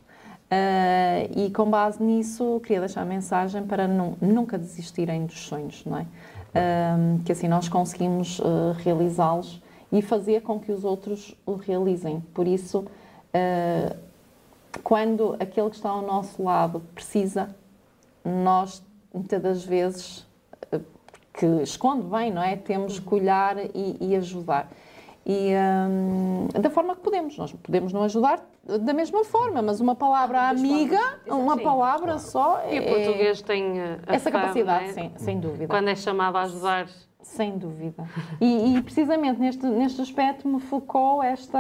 [0.54, 5.84] Ah, e com base nisso, queria deixar a mensagem para nu- nunca desistirem dos sonhos,
[5.86, 6.06] não é?
[6.54, 12.20] Ah, que assim nós conseguimos ah, realizá-los e fazer com que os outros o realizem.
[12.34, 12.86] Por isso,
[13.34, 13.96] ah,
[14.84, 17.56] quando aquele que está ao nosso lado precisa,
[18.26, 18.84] nós
[19.14, 20.26] muitas das vezes
[20.72, 20.80] eh,
[21.34, 22.56] que esconde bem, não é?
[22.56, 24.70] Temos que olhar e, e ajudar.
[25.26, 25.52] E
[25.90, 27.38] hum, da forma que podemos.
[27.38, 31.64] Nós podemos não ajudar da mesma forma, mas uma palavra amiga, uma Sim.
[31.64, 34.94] palavra só E é, o português tem eh, a essa fama, capacidade, é?
[34.94, 35.68] sem, sem dúvida.
[35.68, 36.88] Quando é chamado a ajudar,
[37.22, 38.04] Sem dúvida.
[38.40, 41.60] E, e precisamente neste, neste aspecto me focou esta,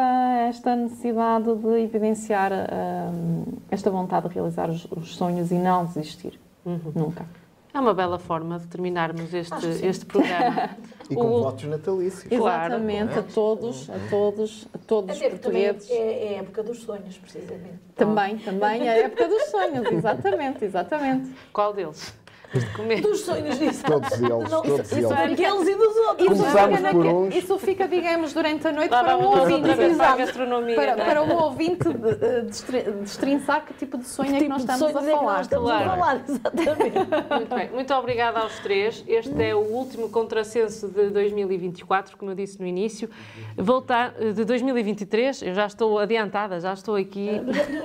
[0.49, 6.39] esta necessidade de evidenciar hum, esta vontade de realizar os, os sonhos e não desistir.
[6.66, 7.26] Nunca.
[7.74, 10.70] É uma bela forma de terminarmos este, este programa.
[11.12, 12.24] E com O- votos natalícios.
[12.30, 12.76] Claro.
[12.76, 15.90] Exatamente, a todos, a todos, a todos os Até portugueses.
[15.92, 15.96] é,
[16.36, 17.80] é a época dos sonhos, precisamente.
[17.96, 21.32] Também, também é a época dos sonhos, exatamente, exatamente.
[21.52, 22.14] Qual deles?
[22.54, 22.99] Este comer.
[23.02, 23.84] Dos sonhos disso.
[23.86, 25.10] Todos eles, Não, todos isso, eles.
[25.10, 26.32] Daqueles e dos outros.
[26.32, 27.36] Isso Começamos fica, por uns.
[27.36, 29.62] isso fica, digamos, durante a noite Lá para o vamos nós ouvinte.
[29.95, 30.16] para a.
[30.18, 30.76] Para, não é?
[31.06, 34.84] para o ouvinte de- de- destrinçar que tipo de sonho é que nós Tipo de
[34.84, 35.41] estamos a é que nós falar.
[35.41, 35.86] estamos claro.
[35.86, 36.97] a falar, exatamente.
[37.36, 39.04] Muito bem, muito obrigada aos três.
[39.08, 43.10] Este é o último contrassenso de 2024, como eu disse no início.
[43.58, 47.30] Voltar de 2023, eu já estou adiantada, já estou aqui,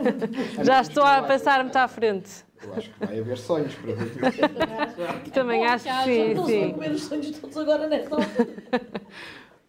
[0.62, 2.45] já estou a passar muito à frente.
[2.62, 5.30] Eu acho que vai haver sonhos para ver.
[5.32, 6.72] Também acho que sim, Estão-se a sim.
[6.72, 8.48] comer os sonhos todos agora nesta altura.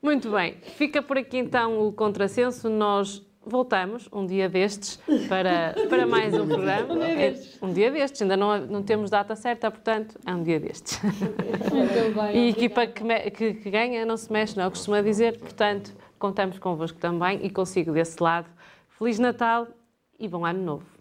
[0.01, 2.69] Muito bem, fica por aqui então o contrassenso.
[2.69, 7.03] Nós voltamos um dia destes para, para mais um programa.
[7.07, 10.99] É um dia destes, ainda não, não temos data certa, portanto, é um dia destes.
[11.71, 12.35] Muito bem.
[12.35, 14.77] E a equipa que, me- que- que ganha não se mexe, não é o que
[14.77, 15.37] costuma dizer.
[15.39, 18.47] Portanto, contamos convosco também e consigo desse lado.
[18.97, 19.67] Feliz Natal
[20.19, 20.96] e bom Ano Novo.